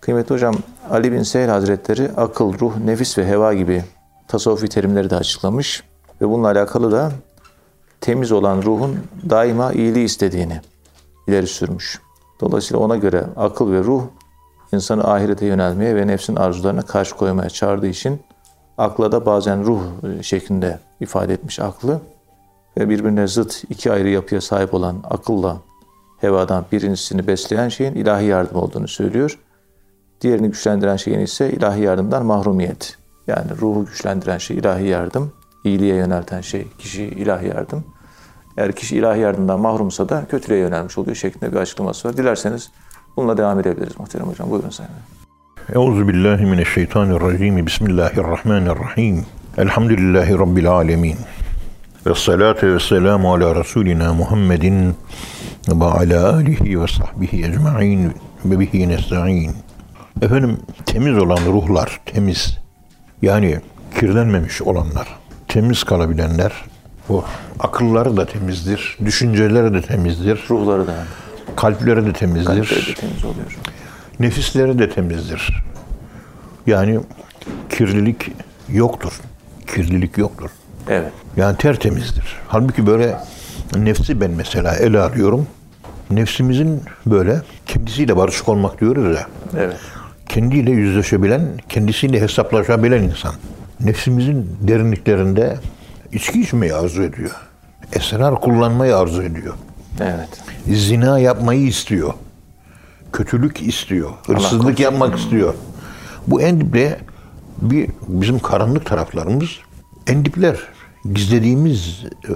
Kıymetli 0.00 0.34
hocam 0.34 0.54
Ali 0.90 1.12
bin 1.12 1.22
Seyl 1.22 1.48
Hazretleri 1.48 2.10
akıl, 2.16 2.58
ruh, 2.58 2.76
nefis 2.76 3.18
ve 3.18 3.26
heva 3.26 3.54
gibi 3.54 3.84
tasavvufi 4.28 4.68
terimleri 4.68 5.10
de 5.10 5.16
açıklamış. 5.16 5.82
Ve 6.20 6.28
bununla 6.28 6.48
alakalı 6.48 6.92
da 6.92 7.12
temiz 8.00 8.32
olan 8.32 8.62
ruhun 8.62 8.98
daima 9.30 9.72
iyiliği 9.72 10.04
istediğini 10.04 10.60
ileri 11.28 11.46
sürmüş. 11.46 12.00
Dolayısıyla 12.40 12.82
ona 12.82 12.96
göre 12.96 13.24
akıl 13.36 13.72
ve 13.72 13.78
ruh 13.78 14.02
insanı 14.72 15.04
ahirete 15.04 15.46
yönelmeye 15.46 15.96
ve 15.96 16.06
nefsin 16.06 16.36
arzularına 16.36 16.82
karşı 16.82 17.16
koymaya 17.16 17.50
çağırdığı 17.50 17.86
için 17.86 18.20
akla 18.78 19.12
da 19.12 19.26
bazen 19.26 19.64
ruh 19.64 19.82
e, 20.18 20.22
şeklinde 20.22 20.78
ifade 21.00 21.34
etmiş 21.34 21.60
aklı 21.60 22.00
ve 22.78 22.88
birbirine 22.88 23.28
zıt 23.28 23.64
iki 23.70 23.92
ayrı 23.92 24.08
yapıya 24.08 24.40
sahip 24.40 24.74
olan 24.74 24.96
akılla 25.10 25.56
hevadan 26.20 26.64
birincisini 26.72 27.26
besleyen 27.26 27.68
şeyin 27.68 27.94
ilahi 27.94 28.24
yardım 28.24 28.56
olduğunu 28.56 28.88
söylüyor. 28.88 29.38
Diğerini 30.20 30.48
güçlendiren 30.48 30.96
şeyin 30.96 31.20
ise 31.20 31.52
ilahi 31.52 31.82
yardımdan 31.82 32.26
mahrumiyet. 32.26 32.98
Yani 33.26 33.46
ruhu 33.60 33.86
güçlendiren 33.86 34.38
şey 34.38 34.56
ilahi 34.56 34.86
yardım, 34.86 35.32
iyiliğe 35.64 35.94
yönelten 35.94 36.40
şey 36.40 36.66
kişi 36.78 37.04
ilahi 37.04 37.48
yardım. 37.48 37.84
Eğer 38.56 38.72
kişi 38.72 38.96
ilahi 38.96 39.20
yardımdan 39.20 39.60
mahrumsa 39.60 40.08
da 40.08 40.24
kötülüğe 40.30 40.58
yönelmiş 40.58 40.98
oluyor 40.98 41.16
şeklinde 41.16 41.52
bir 41.52 41.56
açıklaması 41.56 42.08
var. 42.08 42.16
Dilerseniz 42.16 42.70
bununla 43.16 43.36
devam 43.36 43.60
edebiliriz 43.60 43.98
muhterem 43.98 44.26
hocam. 44.26 44.50
Buyurun 44.50 44.70
sayın. 44.70 44.92
Euzu 45.74 46.08
billahi 46.08 46.46
mineşşeytanirracim. 46.46 47.66
Bismillahirrahmanirrahim. 47.66 49.26
Elhamdülillahi 49.58 50.38
rabbil 50.38 50.70
alamin. 50.70 51.16
Ve 52.06 52.14
salatu 52.14 52.66
ve 52.66 52.80
selamu 52.80 53.34
ala 53.34 53.54
Resulina 53.54 54.14
Muhammedin 54.14 54.94
ve 55.68 55.84
ala 55.84 56.34
alihi 56.34 56.80
ve 56.80 56.86
sahbihi 56.86 57.44
ecma'in 57.44 58.12
ve 58.44 58.60
bihi 58.60 58.88
nesta'in. 58.88 59.52
Efendim 60.22 60.58
temiz 60.86 61.18
olan 61.18 61.38
ruhlar, 61.46 62.00
temiz. 62.06 62.58
Yani 63.22 63.60
kirlenmemiş 64.00 64.62
olanlar, 64.62 65.08
temiz 65.48 65.84
kalabilenler, 65.84 66.52
o 67.08 67.24
akılları 67.60 68.16
da 68.16 68.26
temizdir, 68.26 68.98
düşünceleri 69.04 69.74
de 69.74 69.82
temizdir, 69.82 70.44
Ruhları 70.50 70.86
da 70.86 70.94
kalpleri 71.56 72.06
de 72.06 72.12
temizdir. 72.12 72.46
kalpleri 72.46 72.86
de 72.86 72.94
temiz 72.94 73.24
oluyor. 73.24 73.58
Nefisleri 74.20 74.78
de 74.78 74.90
temizdir. 74.90 75.64
Yani 76.66 77.00
kirlilik 77.70 78.30
yoktur. 78.68 79.20
Kirlilik 79.74 80.18
yoktur. 80.18 80.50
Evet. 80.88 81.12
Yani 81.36 81.56
tertemizdir. 81.56 82.24
Halbuki 82.48 82.86
böyle 82.86 83.16
nefsi 83.76 84.20
ben 84.20 84.30
mesela 84.30 84.76
ele 84.76 85.00
alıyorum. 85.00 85.46
Nefsimizin 86.10 86.82
böyle 87.06 87.40
kendisiyle 87.66 88.16
barışık 88.16 88.48
olmak 88.48 88.80
diyoruz 88.80 89.16
ya. 89.16 89.26
Evet. 89.58 89.76
Kendiyle 90.28 90.70
yüzleşebilen, 90.70 91.48
kendisiyle 91.68 92.20
hesaplaşabilen 92.20 93.02
insan. 93.02 93.34
Nefsimizin 93.80 94.56
derinliklerinde 94.60 95.56
içki 96.12 96.40
içmeyi 96.40 96.74
arzu 96.74 97.02
ediyor. 97.02 97.30
Esrar 97.92 98.40
kullanmayı 98.40 98.96
arzu 98.96 99.22
ediyor. 99.22 99.54
Evet. 100.00 100.28
Zina 100.66 101.18
yapmayı 101.18 101.66
istiyor. 101.66 102.14
Kötülük 103.12 103.62
istiyor. 103.62 104.10
Hırsızlık 104.26 104.80
yapmak 104.80 105.18
istiyor. 105.18 105.54
Bu 106.26 106.40
en 106.40 106.60
diple 106.60 107.00
bir 107.62 107.90
bizim 108.08 108.38
karanlık 108.38 108.86
taraflarımız 108.86 109.48
en 110.06 110.24
dipler. 110.24 110.56
Gizlediğimiz, 111.14 112.04
e, 112.28 112.32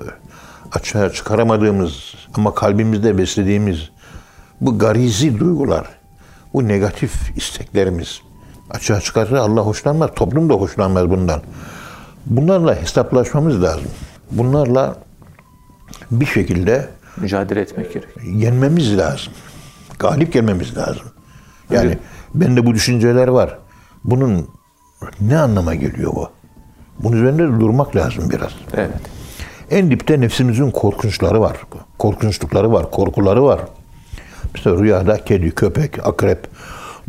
açığa 0.72 1.12
çıkaramadığımız 1.12 2.14
ama 2.34 2.54
kalbimizde 2.54 3.18
beslediğimiz 3.18 3.90
bu 4.60 4.78
garizi 4.78 5.38
duygular, 5.38 5.86
bu 6.54 6.68
negatif 6.68 7.36
isteklerimiz 7.36 8.20
açığa 8.70 9.00
çıkarsa 9.00 9.38
Allah 9.38 9.60
hoşlanmaz, 9.60 10.10
toplum 10.16 10.48
da 10.48 10.54
hoşlanmaz 10.54 11.10
bundan. 11.10 11.40
Bunlarla 12.26 12.82
hesaplaşmamız 12.82 13.62
lazım. 13.62 13.90
Bunlarla 14.30 14.96
bir 16.10 16.26
şekilde 16.26 16.88
Mücadele 17.16 17.60
etmek 17.60 17.92
gerek. 17.92 18.08
yenmemiz 18.24 18.98
lazım. 18.98 19.32
Galip 19.98 20.32
gelmemiz 20.32 20.76
lazım. 20.76 21.06
Yani 21.70 21.86
Evet. 21.86 21.98
bende 22.34 22.66
bu 22.66 22.74
düşünceler 22.74 23.28
var. 23.28 23.58
Bunun 24.04 24.48
ne 25.20 25.38
anlama 25.38 25.74
geliyor 25.74 26.12
bu? 26.14 26.28
Bunun 26.98 27.16
üzerinde 27.16 27.42
de 27.42 27.60
durmak 27.60 27.96
lazım 27.96 28.30
biraz. 28.30 28.52
Evet. 28.74 28.90
En 29.70 29.90
dipte 29.90 30.20
nefsimizin 30.20 30.70
korkunçları 30.70 31.40
var. 31.40 31.56
Korkunçlukları 31.98 32.72
var, 32.72 32.90
korkuları 32.90 33.44
var. 33.44 33.60
Mesela 34.54 34.76
rüyada 34.78 35.24
kedi, 35.24 35.50
köpek, 35.50 36.06
akrep, 36.06 36.48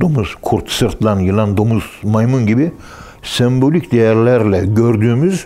domuz, 0.01 0.35
kurt, 0.41 0.71
sırtlan, 0.71 1.19
yılan, 1.19 1.57
domuz, 1.57 1.83
maymun 2.03 2.45
gibi 2.47 2.71
sembolik 3.23 3.91
değerlerle 3.91 4.65
gördüğümüz 4.65 5.45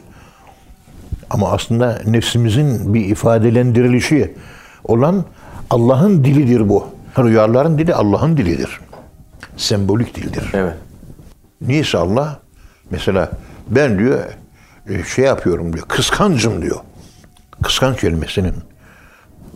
ama 1.33 1.51
aslında 1.51 2.01
nefsimizin 2.05 2.93
bir 2.93 3.05
ifadelendirilişi 3.05 4.33
olan 4.83 5.25
Allah'ın 5.69 6.23
dilidir 6.23 6.69
bu. 6.69 6.87
Rüyaların 7.17 7.77
dili 7.77 7.95
Allah'ın 7.95 8.37
dilidir. 8.37 8.79
Sembolik 9.57 10.15
dildir. 10.15 10.51
Evet. 10.53 10.73
Niyeyse 11.61 11.97
Allah 11.97 12.39
mesela 12.89 13.31
ben 13.69 13.99
diyor 13.99 14.19
e, 14.89 15.03
şey 15.03 15.25
yapıyorum 15.25 15.73
diyor. 15.73 15.85
Kıskancım 15.87 16.61
diyor. 16.61 16.77
Kıskanç 17.63 18.01
kelimesinin 18.01 18.53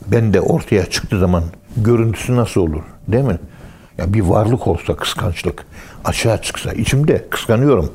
bende 0.08 0.42
ortaya 0.42 0.86
çıktığı 0.86 1.20
zaman 1.20 1.44
görüntüsü 1.78 2.36
nasıl 2.36 2.62
olur? 2.62 2.84
Değil 3.08 3.24
mi? 3.24 3.40
Ya 3.98 4.14
bir 4.14 4.22
varlık 4.22 4.68
olsa 4.68 4.96
kıskançlık 4.96 5.66
açığa 6.06 6.42
çıksa 6.42 6.74
içimde 6.74 7.26
kıskanıyorum. 7.30 7.94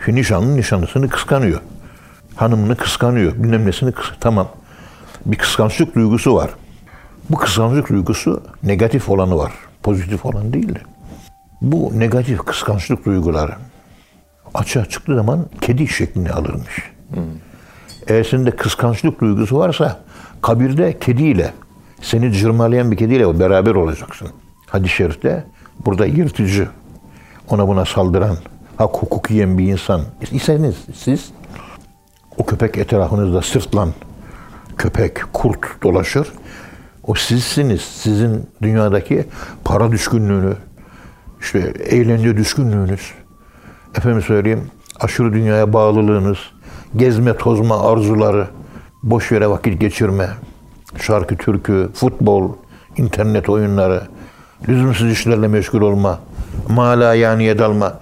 Şu 0.00 0.14
nişanlı 0.14 0.56
nişanlısını 0.56 1.08
kıskanıyor. 1.08 1.60
Hanımını 2.36 2.76
kıskanıyor. 2.76 3.32
Bilmem 3.34 3.66
nesini 3.66 3.90
kıs- 3.90 4.12
Tamam. 4.20 4.48
Bir 5.26 5.36
kıskançlık 5.38 5.94
duygusu 5.94 6.34
var. 6.34 6.50
Bu 7.30 7.36
kıskançlık 7.36 7.88
duygusu 7.88 8.42
negatif 8.62 9.08
olanı 9.08 9.36
var. 9.36 9.52
Pozitif 9.82 10.26
olan 10.26 10.52
değil 10.52 10.74
de. 10.74 10.78
Bu 11.62 11.92
negatif 11.98 12.38
kıskançlık 12.38 13.04
duyguları 13.06 13.52
açığa 14.54 14.84
çıktığı 14.84 15.14
zaman 15.14 15.46
kedi 15.60 15.88
şeklini 15.88 16.30
alırmış. 16.30 16.90
Eğer 18.06 18.24
sende 18.24 18.50
kıskançlık 18.50 19.20
duygusu 19.20 19.58
varsa 19.58 20.00
kabirde 20.42 20.98
kediyle 20.98 21.52
seni 22.00 22.32
cırmalayan 22.32 22.90
bir 22.90 22.96
kediyle 22.96 23.40
beraber 23.40 23.74
olacaksın. 23.74 24.28
Hadis-i 24.66 24.94
şerifte 24.94 25.44
burada 25.86 26.06
yırtıcı, 26.06 26.68
ona 27.48 27.68
buna 27.68 27.84
saldıran, 27.84 28.36
hak 28.76 28.94
hukuk 28.94 29.30
yiyen 29.30 29.58
bir 29.58 29.66
insan 29.68 30.00
iseniz 30.32 30.76
siz 30.94 31.30
o 32.38 32.46
köpek 32.46 32.78
etrafınızda 32.78 33.42
sırtlan 33.42 33.88
köpek, 34.78 35.32
kurt 35.32 35.82
dolaşır. 35.82 36.32
O 37.06 37.14
sizsiniz. 37.14 37.80
Sizin 37.80 38.46
dünyadaki 38.62 39.24
para 39.64 39.92
düşkünlüğünü, 39.92 40.56
işte 41.40 41.58
eğlence 41.86 42.36
düşkünlüğünüz, 42.36 43.12
efendim 43.94 44.22
söyleyeyim 44.22 44.70
aşırı 45.00 45.32
dünyaya 45.32 45.72
bağlılığınız, 45.72 46.38
gezme 46.96 47.36
tozma 47.36 47.90
arzuları, 47.90 48.48
boş 49.02 49.32
yere 49.32 49.48
vakit 49.48 49.80
geçirme, 49.80 50.28
şarkı 51.00 51.36
türkü, 51.36 51.88
futbol, 51.94 52.52
internet 52.96 53.48
oyunları, 53.48 54.02
lüzumsuz 54.68 55.12
işlerle 55.12 55.48
meşgul 55.48 55.80
olma, 55.80 56.20
mala 56.68 57.14
yani 57.14 57.58
dalma, 57.58 58.00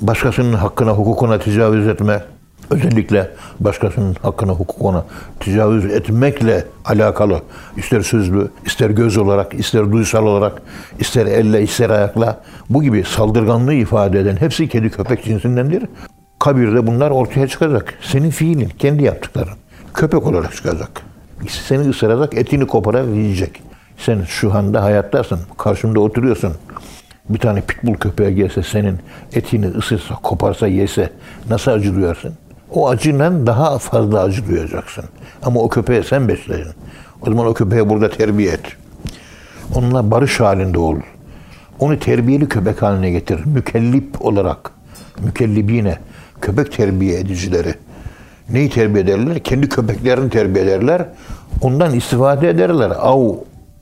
başkasının 0.00 0.52
hakkına, 0.52 0.90
hukukuna 0.90 1.38
tecavüz 1.38 1.88
etme, 1.88 2.24
özellikle 2.70 3.30
başkasının 3.60 4.16
hakkına, 4.22 4.52
hukukuna 4.52 5.04
tecavüz 5.40 5.84
etmekle 5.84 6.64
alakalı, 6.84 7.40
ister 7.76 8.00
sözlü, 8.00 8.50
ister 8.66 8.90
göz 8.90 9.16
olarak, 9.16 9.54
ister 9.54 9.92
duysal 9.92 10.26
olarak, 10.26 10.62
ister 10.98 11.26
elle, 11.26 11.62
ister 11.62 11.90
ayakla, 11.90 12.40
bu 12.70 12.82
gibi 12.82 13.04
saldırganlığı 13.04 13.74
ifade 13.74 14.20
eden 14.20 14.36
hepsi 14.36 14.68
kedi 14.68 14.90
köpek 14.90 15.24
cinsindendir. 15.24 15.82
Kabirde 16.38 16.86
bunlar 16.86 17.10
ortaya 17.10 17.48
çıkacak. 17.48 17.94
Senin 18.02 18.30
fiilin, 18.30 18.68
kendi 18.78 19.04
yaptıkların. 19.04 19.54
Köpek 19.94 20.26
olarak 20.26 20.56
çıkacak. 20.56 20.90
Seni 21.48 21.88
ısıracak, 21.88 22.34
etini 22.34 22.66
koparak 22.66 23.06
yiyecek. 23.06 23.62
Sen 23.98 24.22
şu 24.28 24.54
anda 24.54 24.82
hayattasın, 24.82 25.40
karşımda 25.58 26.00
oturuyorsun. 26.00 26.52
Bir 27.28 27.38
tane 27.38 27.60
pitbull 27.60 27.94
köpeğe 27.94 28.32
gelse 28.32 28.62
senin 28.62 28.98
etini 29.32 29.66
ısırsa, 29.66 30.14
koparsa, 30.14 30.66
yese 30.66 31.10
nasıl 31.50 31.70
acı 31.70 31.94
duyarsın? 31.94 32.34
O 32.74 32.88
acıyla 32.88 33.46
daha 33.46 33.78
fazla 33.78 34.20
acı 34.22 34.48
duyacaksın. 34.48 35.04
Ama 35.42 35.60
o 35.60 35.68
köpeği 35.68 36.04
sen 36.04 36.28
besledin. 36.28 36.72
O 37.26 37.30
zaman 37.30 37.46
o 37.46 37.54
köpeği 37.54 37.88
burada 37.88 38.10
terbiye 38.10 38.52
et. 38.52 38.64
Onunla 39.74 40.10
barış 40.10 40.40
halinde 40.40 40.78
ol. 40.78 40.96
Onu 41.78 41.98
terbiyeli 41.98 42.48
köpek 42.48 42.82
haline 42.82 43.10
getir. 43.10 43.46
Mükellip 43.46 44.26
olarak. 44.26 44.70
Mükellibine. 45.24 45.98
Köpek 46.40 46.72
terbiye 46.72 47.18
edicileri. 47.20 47.74
Neyi 48.50 48.70
terbiye 48.70 49.04
ederler? 49.04 49.38
Kendi 49.38 49.68
köpeklerini 49.68 50.30
terbiye 50.30 50.64
ederler. 50.64 51.06
Ondan 51.60 51.94
istifade 51.94 52.48
ederler. 52.48 52.92
Av 53.00 53.34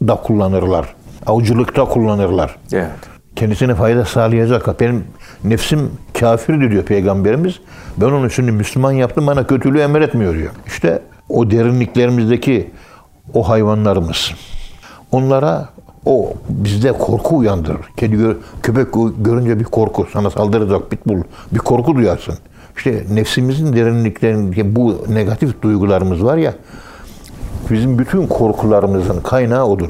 da 0.02 0.14
kullanırlar. 0.14 0.94
Avcılıkta 1.26 1.84
kullanırlar 1.84 2.56
Evet. 2.72 3.09
Kendisine 3.36 3.74
fayda 3.74 4.04
sağlayacak. 4.04 4.80
Benim 4.80 5.04
nefsim 5.44 5.90
kafirdir 6.20 6.70
diyor 6.70 6.82
Peygamberimiz. 6.84 7.60
Ben 7.96 8.06
onu 8.06 8.30
şimdi 8.30 8.52
Müslüman 8.52 8.92
yaptım 8.92 9.26
bana 9.26 9.46
kötülüğü 9.46 9.78
emretmiyor 9.80 10.34
diyor. 10.34 10.50
İşte 10.66 11.02
o 11.28 11.50
derinliklerimizdeki 11.50 12.70
o 13.34 13.48
hayvanlarımız. 13.48 14.30
Onlara 15.12 15.68
o 16.06 16.32
bizde 16.48 16.92
korku 16.92 17.36
uyandırır. 17.36 17.80
Kedi 17.96 18.16
gör- 18.16 18.36
köpek 18.62 18.86
gö- 18.86 19.22
görünce 19.22 19.58
bir 19.58 19.64
korku 19.64 20.06
sana 20.12 20.30
saldıracak 20.30 20.90
pitbull 20.90 21.22
bir 21.52 21.58
korku 21.58 21.94
duyarsın. 21.94 22.34
İşte 22.76 23.04
nefsimizin 23.12 23.72
derinliklerindeki 23.76 24.76
bu 24.76 24.96
negatif 25.08 25.62
duygularımız 25.62 26.24
var 26.24 26.36
ya 26.36 26.54
bizim 27.70 27.98
bütün 27.98 28.26
korkularımızın 28.26 29.20
kaynağı 29.20 29.64
odur. 29.66 29.88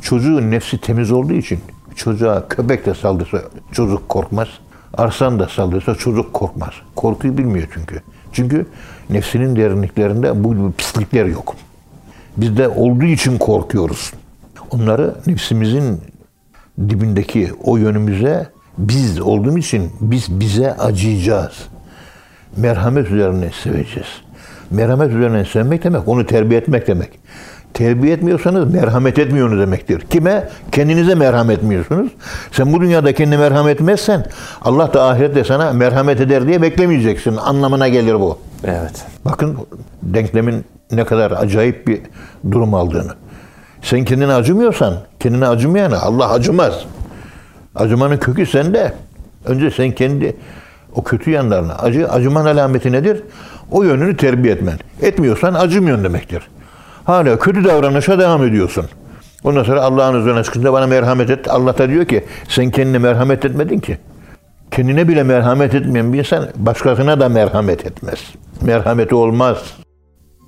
Çocuğun 0.00 0.50
nefsi 0.50 0.78
temiz 0.80 1.12
olduğu 1.12 1.32
için 1.32 1.58
çocuğa 1.96 2.48
köpek 2.48 2.86
de 2.86 2.94
saldırsa 2.94 3.42
çocuk 3.72 4.08
korkmaz. 4.08 4.48
Arslan 4.94 5.38
da 5.38 5.48
saldırsa 5.48 5.94
çocuk 5.94 6.32
korkmaz. 6.32 6.72
Korkuyu 6.96 7.38
bilmiyor 7.38 7.68
çünkü. 7.74 8.02
Çünkü 8.32 8.66
nefsinin 9.10 9.56
derinliklerinde 9.56 10.44
bu 10.44 10.72
pislikler 10.72 11.26
yok. 11.26 11.54
Bizde 12.36 12.68
olduğu 12.68 13.04
için 13.04 13.38
korkuyoruz. 13.38 14.12
Onları 14.70 15.14
nefsimizin 15.26 16.00
dibindeki 16.88 17.50
o 17.64 17.76
yönümüze 17.76 18.46
biz 18.78 19.20
olduğum 19.20 19.58
için 19.58 19.90
biz 20.00 20.40
bize 20.40 20.72
acıyacağız. 20.72 21.52
Merhamet 22.56 23.10
üzerine 23.10 23.50
seveceğiz. 23.62 24.08
Merhamet 24.70 25.10
üzerine 25.10 25.44
sevmek 25.44 25.84
demek 25.84 26.08
onu 26.08 26.26
terbiye 26.26 26.60
etmek 26.60 26.86
demek. 26.86 27.10
Terbiye 27.74 28.12
etmiyorsanız 28.12 28.74
merhamet 28.74 29.18
etmiyorsunuz 29.18 29.60
demektir. 29.60 30.00
Kime? 30.00 30.48
Kendinize 30.72 31.14
merhamet 31.14 31.58
etmiyorsunuz. 31.58 32.12
Sen 32.52 32.72
bu 32.72 32.80
dünyada 32.80 33.14
kendine 33.14 33.36
merhamet 33.36 33.74
etmezsen 33.80 34.24
Allah 34.62 34.94
da 34.94 35.04
ahirette 35.04 35.44
sana 35.44 35.72
merhamet 35.72 36.20
eder 36.20 36.46
diye 36.46 36.62
beklemeyeceksin. 36.62 37.36
Anlamına 37.36 37.88
gelir 37.88 38.14
bu. 38.14 38.38
Evet. 38.64 39.04
Bakın 39.24 39.56
denklemin 40.02 40.64
ne 40.92 41.04
kadar 41.04 41.30
acayip 41.30 41.86
bir 41.86 42.00
durum 42.50 42.74
aldığını. 42.74 43.12
Sen 43.82 44.04
kendine 44.04 44.32
acımıyorsan, 44.32 44.94
kendine 45.20 45.48
acımayana 45.48 46.00
Allah 46.00 46.30
acımaz. 46.30 46.74
Acımanın 47.74 48.16
kökü 48.16 48.46
sende. 48.46 48.92
Önce 49.44 49.70
sen 49.70 49.90
kendi 49.92 50.36
o 50.94 51.04
kötü 51.04 51.30
yanlarına 51.30 51.74
acı, 51.74 52.08
acıman 52.08 52.46
alameti 52.46 52.92
nedir? 52.92 53.22
O 53.70 53.82
yönünü 53.82 54.16
terbiye 54.16 54.54
etmen. 54.54 54.78
Etmiyorsan 55.02 55.54
acımıyorsun 55.54 56.04
demektir. 56.04 56.48
Hala 57.04 57.38
kötü 57.38 57.64
davranışa 57.64 58.18
devam 58.18 58.44
ediyorsun. 58.44 58.84
Ondan 59.44 59.62
sonra 59.62 59.82
Allah'ın 59.82 60.20
üzerine 60.20 60.42
çıkınca 60.42 60.72
bana 60.72 60.86
merhamet 60.86 61.30
et. 61.30 61.48
Allah 61.50 61.78
da 61.78 61.88
diyor 61.88 62.04
ki 62.04 62.24
sen 62.48 62.70
kendine 62.70 62.98
merhamet 62.98 63.44
etmedin 63.44 63.78
ki. 63.78 63.98
Kendine 64.70 65.08
bile 65.08 65.22
merhamet 65.22 65.74
etmeyen 65.74 66.12
bir 66.12 66.18
insan 66.18 66.48
başkasına 66.56 67.20
da 67.20 67.28
merhamet 67.28 67.86
etmez. 67.86 68.18
Merhameti 68.60 69.14
olmaz. 69.14 69.58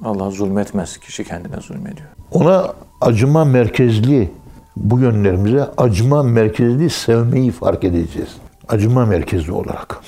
Allah 0.04 0.30
zulmetmez. 0.30 0.98
Kişi 0.98 1.24
kendine 1.24 1.60
zulmediyor. 1.60 2.08
Ona 2.30 2.72
acıma 3.00 3.44
merkezli 3.44 4.30
bu 4.76 5.00
yönlerimize 5.00 5.68
acıma 5.76 6.22
merkezli 6.22 6.90
sevmeyi 6.90 7.50
fark 7.52 7.84
edeceğiz. 7.84 8.28
Acıma 8.68 9.06
merkezli 9.06 9.52
olarak. 9.52 10.00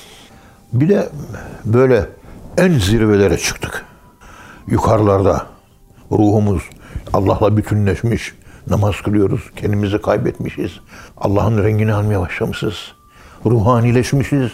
Bir 0.73 0.89
de 0.89 1.09
böyle 1.65 2.05
en 2.57 2.71
zirvelere 2.71 3.37
çıktık. 3.37 3.85
Yukarılarda 4.67 5.45
ruhumuz 6.11 6.63
Allah'la 7.13 7.57
bütünleşmiş. 7.57 8.33
Namaz 8.69 8.95
kılıyoruz. 9.03 9.41
Kendimizi 9.55 10.01
kaybetmişiz. 10.01 10.71
Allah'ın 11.17 11.63
rengini 11.63 11.93
almaya 11.93 12.21
başlamışız. 12.21 12.75
Ruhanileşmişiz. 13.45 14.51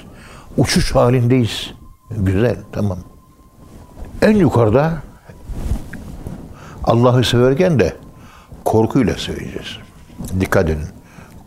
Uçuş 0.58 0.96
halindeyiz. 0.96 1.74
Güzel, 2.12 2.58
tamam. 2.72 2.98
En 4.22 4.36
yukarıda 4.36 4.94
Allah'ı 6.84 7.24
severken 7.24 7.80
de 7.80 7.94
korkuyla 8.66 9.18
seveceğiz. 9.18 9.78
Dikkat 10.40 10.70
edin. 10.70 10.88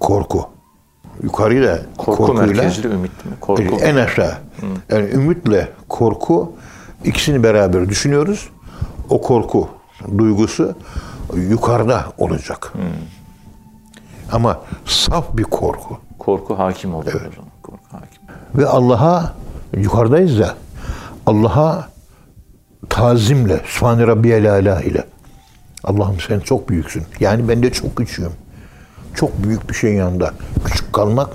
Korku. 0.01 0.49
Yukarıyı 1.23 1.63
da 1.63 1.81
Korku 1.99 2.27
korkuyla 2.27 2.63
merkezli 2.63 2.89
ümit 2.89 3.25
mi? 3.25 3.33
Korku. 3.41 3.77
en 3.81 3.97
aşağı. 3.97 4.35
Yani 4.91 5.11
ümitle 5.11 5.69
korku 5.89 6.53
ikisini 7.05 7.43
beraber 7.43 7.89
düşünüyoruz. 7.89 8.49
O 9.11 9.21
korku 9.21 9.69
duygusu 10.19 10.75
yukarıda 11.37 12.05
olacak. 12.19 12.73
Ama 14.33 14.61
saf 14.85 15.37
bir 15.37 15.43
korku. 15.43 15.99
Korku 16.19 16.59
hakim 16.59 16.95
oluyor 16.95 17.21
zaman. 17.21 17.51
Korku 17.63 17.85
hakim. 17.93 18.23
Ve 18.55 18.67
Allah'a 18.67 19.35
yukarıdayız 19.77 20.39
ya 20.39 20.55
Allah'a 21.27 21.89
tazimle 22.89 23.61
Sübhane 23.67 24.07
Rabbiyel 24.07 24.53
Ala 24.53 24.83
ile 24.83 25.05
Allah'ım 25.85 26.21
sen 26.21 26.41
çok 26.41 26.69
büyüksün. 26.69 27.05
Yani 27.21 27.49
ben 27.49 27.63
de 27.63 27.73
çok 27.73 27.97
küçüğüm. 27.97 28.33
Çok 29.15 29.45
büyük 29.45 29.71
bir 29.71 29.75
şey 29.75 29.95
yanında. 29.95 30.35
Küçük 30.65 30.93
kalmak 30.93 31.31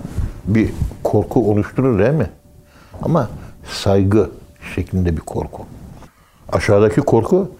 bir 0.45 0.69
korku 1.03 1.51
oluşturur 1.51 1.99
değil 1.99 2.13
mi? 2.13 2.29
Ama 3.01 3.29
saygı 3.69 4.29
şeklinde 4.75 5.17
bir 5.17 5.21
korku. 5.21 5.65
Aşağıdaki 6.51 7.01
korku 7.01 7.51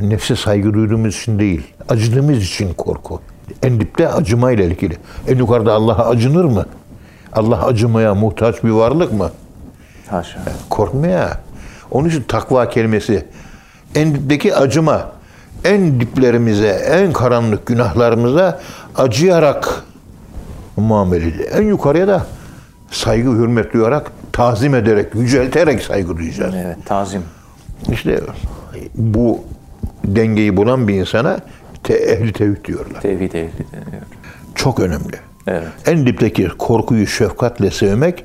nefse 0.00 0.36
saygı 0.36 0.74
duyduğumuz 0.74 1.16
için 1.16 1.38
değil, 1.38 1.62
acıdığımız 1.88 2.38
için 2.38 2.74
korku. 2.74 3.20
En 3.62 3.80
dipte 3.80 4.08
acımayla 4.08 4.64
ilgili. 4.64 4.96
En 5.28 5.36
yukarıda 5.36 5.72
Allah'a 5.72 6.08
acınır 6.08 6.44
mı? 6.44 6.66
Allah 7.32 7.66
acımaya 7.66 8.14
muhtaç 8.14 8.64
bir 8.64 8.70
varlık 8.70 9.12
mı? 9.12 9.30
Haşa. 10.10 10.40
Korkmaya. 10.70 11.40
Onun 11.90 12.08
için 12.08 12.22
takva 12.22 12.68
kelimesi 12.68 13.26
en 13.94 14.14
dipteki 14.14 14.54
acıma. 14.56 15.12
En 15.64 16.00
diplerimize, 16.00 16.68
en 16.68 17.12
karanlık 17.12 17.66
günahlarımıza 17.66 18.60
acıyarak 18.96 19.84
muamele. 20.76 21.44
En 21.44 21.62
yukarıya 21.62 22.08
da 22.08 22.26
saygı, 22.90 23.30
hürmet 23.30 23.72
duyarak, 23.72 24.12
tazim 24.32 24.74
ederek, 24.74 25.14
yücelterek 25.14 25.82
saygı 25.82 26.16
duyacağız. 26.16 26.54
Evet, 26.56 26.76
tazim. 26.86 27.22
İşte 27.92 28.20
bu 28.94 29.40
dengeyi 30.16 30.56
bulan 30.56 30.88
bir 30.88 30.94
insana 30.94 31.40
te 31.84 31.94
ehli 31.94 32.32
tevhid 32.32 32.64
diyorlar. 32.64 33.00
Tevhid 33.00 33.32
ehli 33.32 33.66
deniyor. 33.72 34.02
Çok 34.54 34.80
önemli. 34.80 35.16
Evet. 35.46 35.68
En 35.86 36.06
dipteki 36.06 36.48
korkuyu 36.48 37.06
şefkatle 37.06 37.70
sevmek, 37.70 38.24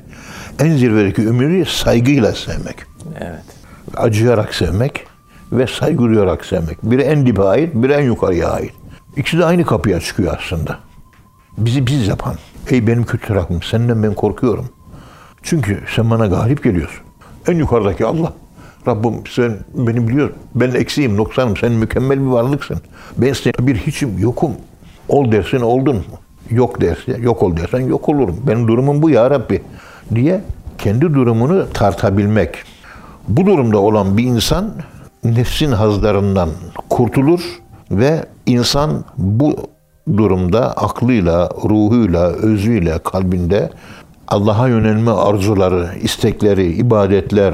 en 0.60 0.78
zirvedeki 0.78 1.22
ümidi 1.22 1.70
saygıyla 1.70 2.32
sevmek. 2.32 2.76
Evet. 3.20 3.44
Acıyarak 3.98 4.56
sevmek 4.56 5.06
ve 5.52 5.68
saygı 5.68 6.04
duyarak 6.04 6.46
sevmek. 6.46 6.84
Biri 6.84 7.02
en 7.02 7.26
dibe 7.26 7.44
ait, 7.44 7.74
biri 7.74 7.94
en 7.94 8.04
yukarıya 8.04 8.50
ait. 8.50 8.74
İkisi 9.18 9.38
de 9.38 9.46
aynı 9.46 9.66
kapıya 9.66 10.00
çıkıyor 10.00 10.38
aslında. 10.40 10.80
Bizi 11.58 11.88
biz 11.88 12.08
yapan. 12.08 12.36
Ey 12.70 12.88
benim 12.88 13.04
kötü 13.04 13.28
tarafım, 13.28 13.62
senden 13.62 14.04
ben 14.04 14.14
korkuyorum. 14.14 14.70
Çünkü 15.44 15.84
sen 15.96 16.12
bana 16.12 16.26
galip 16.26 16.64
geliyorsun. 16.64 17.04
En 17.48 17.56
yukarıdaki 17.56 18.06
Allah. 18.06 18.34
Rabbim 18.88 19.14
sen 19.30 19.58
beni 19.74 20.08
biliyorsun. 20.08 20.38
Ben 20.56 20.72
eksiğim, 20.72 21.18
noksanım. 21.18 21.58
Sen 21.58 21.72
mükemmel 21.72 22.20
bir 22.20 22.26
varlıksın. 22.26 22.78
Ben 23.18 23.34
senin 23.34 23.68
bir 23.68 23.76
hiçim, 23.76 24.20
yokum. 24.20 24.52
Ol 25.10 25.32
dersin 25.32 25.62
oldun? 25.62 26.04
Yok 26.50 26.82
dersin, 26.82 27.22
yok 27.22 27.44
ol 27.44 27.58
dersen 27.58 27.80
yok 27.80 28.10
olurum. 28.10 28.36
Benim 28.48 28.68
durumum 28.68 29.02
bu 29.02 29.10
ya 29.10 29.30
Rabbi 29.30 29.62
diye 30.16 30.42
kendi 30.78 31.02
durumunu 31.02 31.66
tartabilmek. 31.74 32.58
Bu 33.28 33.46
durumda 33.46 33.78
olan 33.78 34.18
bir 34.18 34.24
insan 34.24 34.74
nefsin 35.24 35.72
hazlarından 35.72 36.50
kurtulur 36.90 37.42
ve 37.92 38.26
insan 38.46 39.04
bu 39.18 39.56
durumda 40.18 40.74
aklıyla, 40.74 41.50
ruhuyla, 41.64 42.28
özüyle, 42.28 43.00
kalbinde 43.04 43.70
Allah'a 44.28 44.68
yönelme 44.68 45.12
arzuları, 45.12 45.90
istekleri, 46.02 46.72
ibadetler 46.72 47.54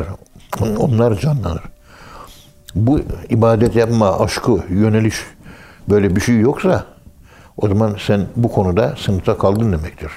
onlar 0.78 1.20
canlanır. 1.20 1.64
Bu 2.76 3.00
ibadet 3.30 3.76
yapma 3.76 4.20
aşkı, 4.20 4.60
yöneliş 4.70 5.16
böyle 5.90 6.16
bir 6.16 6.22
şey 6.22 6.40
yoksa 6.40 6.86
o 7.58 7.68
zaman 7.68 7.96
sen 8.08 8.26
bu 8.36 8.52
konuda 8.52 8.96
sınıfta 8.98 9.38
kaldın 9.38 9.72
demektir. 9.72 10.12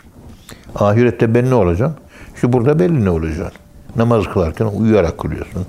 Ahirette 0.74 1.34
ben 1.34 1.50
ne 1.50 1.54
olacağım? 1.54 1.94
Şu 2.34 2.52
burada 2.52 2.78
belli 2.78 3.04
ne 3.04 3.10
olacaksın. 3.10 3.58
Namaz 3.96 4.24
kılarken 4.32 4.66
uyuyarak 4.66 5.18
kılıyorsun. 5.18 5.66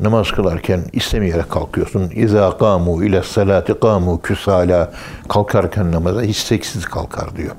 Namaz 0.00 0.30
kılarken 0.30 0.80
istemeyerek 0.92 1.50
kalkıyorsun. 1.50 2.10
İza 2.14 2.58
kamu 2.58 3.04
ile 3.04 3.22
salati 3.22 3.80
kamu 3.80 4.22
küsala 4.22 4.92
kalkarken 5.28 5.92
namaza 5.92 6.22
isteksiz 6.22 6.84
kalkar 6.84 7.36
diyor. 7.36 7.54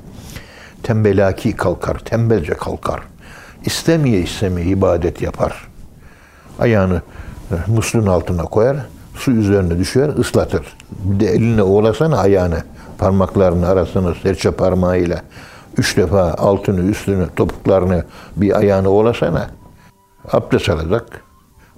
Tembelaki 0.83 1.55
kalkar, 1.55 1.99
tembelce 1.99 2.53
kalkar. 2.53 3.01
İstemeye 3.65 4.19
istemeye 4.19 4.67
ibadet 4.67 5.21
yapar. 5.21 5.67
Ayağını 6.59 7.01
e, 7.51 7.55
musluğun 7.67 8.07
altına 8.07 8.43
koyar, 8.43 8.77
su 9.15 9.31
üzerine 9.31 9.79
düşer, 9.79 10.09
ıslatır. 10.19 10.77
Bir 10.91 11.19
de 11.19 11.31
eline 11.31 11.63
oğlasana 11.63 12.17
ayağını, 12.17 12.63
parmaklarını 12.97 13.67
arasına 13.67 14.13
serçe 14.23 14.51
parmağıyla 14.51 15.21
üç 15.77 15.97
defa 15.97 16.33
altını, 16.33 16.81
üstünü, 16.81 17.27
topuklarını 17.35 18.03
bir 18.35 18.57
ayağını 18.57 18.89
oğlasana. 18.89 19.47
Abdest 20.31 20.69
alacak. 20.69 21.21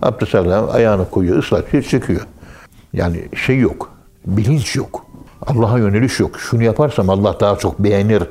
Abdest 0.02 0.36
alacak, 0.36 0.76
ayağını 0.76 1.10
koyuyor, 1.10 1.38
ıslatıyor, 1.38 1.84
çıkıyor. 1.84 2.22
Yani 2.94 3.30
şey 3.46 3.60
yok, 3.60 3.92
bilinç 4.26 4.76
yok. 4.76 5.06
Allah'a 5.48 5.78
yöneliş 5.78 6.20
yok. 6.20 6.40
Şunu 6.40 6.64
yaparsam 6.64 7.10
Allah 7.10 7.40
daha 7.40 7.56
çok 7.56 7.80
beğenir 7.80 8.24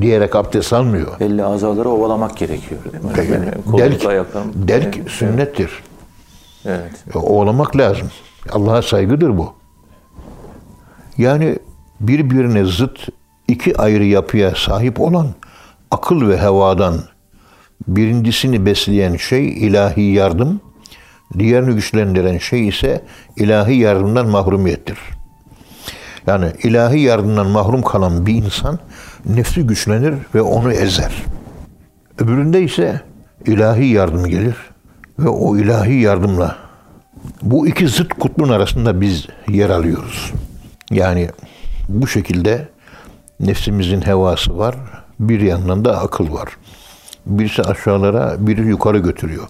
diyerek 0.00 0.36
abdest 0.36 0.72
almıyor. 0.72 1.20
Belli 1.20 1.44
azaları 1.44 1.88
ovalamak 1.88 2.36
gerekiyor 2.36 2.80
değil 2.84 3.30
mi? 3.30 3.40
Yani 3.80 3.92
delk, 4.00 4.08
delk 4.54 5.10
sünnettir. 5.10 5.70
Evet. 6.64 7.04
E, 7.14 7.18
Oğlamak 7.18 7.76
lazım. 7.76 8.10
Allah'a 8.50 8.82
saygıdır 8.82 9.38
bu. 9.38 9.54
Yani 11.18 11.58
birbirine 12.00 12.64
zıt 12.64 13.08
iki 13.48 13.78
ayrı 13.78 14.04
yapıya 14.04 14.54
sahip 14.54 15.00
olan 15.00 15.28
akıl 15.90 16.28
ve 16.28 16.38
hevadan 16.38 17.00
birincisini 17.88 18.66
besleyen 18.66 19.16
şey 19.16 19.66
ilahi 19.66 20.02
yardım, 20.02 20.60
diğerini 21.38 21.74
güçlendiren 21.74 22.38
şey 22.38 22.68
ise 22.68 23.04
ilahi 23.36 23.76
yardımdan 23.76 24.26
mahrumiyettir. 24.26 24.98
Yani 26.26 26.46
ilahi 26.62 27.00
yardımdan 27.00 27.46
mahrum 27.46 27.82
kalan 27.82 28.26
bir 28.26 28.34
insan 28.34 28.78
nefsi 29.26 29.66
güçlenir 29.66 30.14
ve 30.34 30.42
onu 30.42 30.72
ezer. 30.72 31.12
Öbüründe 32.18 32.62
ise 32.62 33.00
ilahi 33.46 33.86
yardım 33.86 34.26
gelir 34.26 34.73
ve 35.18 35.28
o 35.28 35.56
ilahi 35.56 36.00
yardımla 36.00 36.56
bu 37.42 37.66
iki 37.66 37.88
zıt 37.88 38.14
kutbun 38.14 38.48
arasında 38.48 39.00
biz 39.00 39.26
yer 39.48 39.70
alıyoruz. 39.70 40.32
Yani 40.90 41.28
bu 41.88 42.06
şekilde 42.06 42.68
nefsimizin 43.40 44.00
hevası 44.00 44.58
var, 44.58 44.76
bir 45.20 45.40
yandan 45.40 45.84
da 45.84 46.00
akıl 46.00 46.32
var. 46.32 46.48
Birisi 47.26 47.62
aşağılara, 47.62 48.46
biri 48.46 48.66
yukarı 48.66 48.98
götürüyor. 48.98 49.48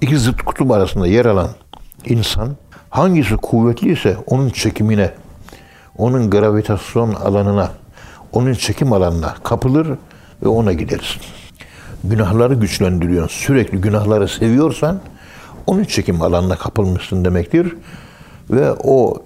İki 0.00 0.18
zıt 0.18 0.42
kutup 0.42 0.70
arasında 0.70 1.06
yer 1.06 1.24
alan 1.26 1.50
insan 2.04 2.56
hangisi 2.90 3.36
kuvvetliyse 3.36 4.16
onun 4.26 4.50
çekimine, 4.50 5.10
onun 5.98 6.30
gravitasyon 6.30 7.14
alanına, 7.14 7.70
onun 8.32 8.52
çekim 8.54 8.92
alanına 8.92 9.34
kapılır 9.34 9.88
ve 10.42 10.48
ona 10.48 10.72
gideriz. 10.72 11.16
Günahları 12.04 12.54
güçlendiriyorsun. 12.54 13.46
Sürekli 13.46 13.80
günahları 13.80 14.28
seviyorsan 14.28 15.00
onun 15.66 15.84
çekim 15.84 16.22
alanına 16.22 16.56
kapılmışsın 16.56 17.24
demektir. 17.24 17.76
Ve 18.50 18.72
o 18.72 19.22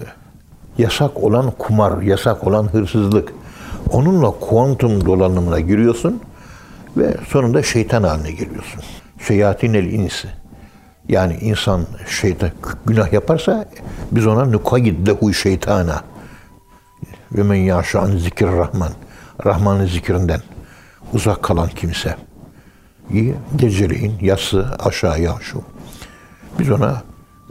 yasak 0.78 1.22
olan 1.22 1.50
kumar, 1.50 2.03
yasak 2.03 2.46
olan 2.46 2.68
hırsızlık. 2.72 3.32
Onunla 3.90 4.30
kuantum 4.30 5.07
dolanımına 5.07 5.61
giriyorsun 5.61 6.20
ve 6.96 7.16
sonunda 7.28 7.62
şeytan 7.62 8.03
haline 8.03 8.30
geliyorsun. 8.30 8.82
Şeyatin 9.26 9.74
el 9.74 9.84
insi. 9.84 10.28
Yani 11.09 11.36
insan 11.40 11.86
şeytan 12.09 12.50
günah 12.86 13.12
yaparsa 13.12 13.68
biz 14.12 14.26
ona 14.26 14.44
nukayid 14.44 15.07
lehu 15.07 15.34
şeytana. 15.34 16.03
Ve 17.32 17.42
men 17.42 17.55
yaşa 17.55 18.00
an 18.00 18.16
zikir 18.16 18.46
rahman. 18.46 18.92
Rahman'ın 19.46 19.86
zikrinden 19.86 20.40
uzak 21.12 21.42
kalan 21.42 21.68
kimse. 21.68 22.28
Geceleyin 23.56 24.12
yatsı 24.20 24.66
aşağıya 24.78 25.34
şu. 25.40 25.62
Biz 26.59 26.70
ona 26.70 27.02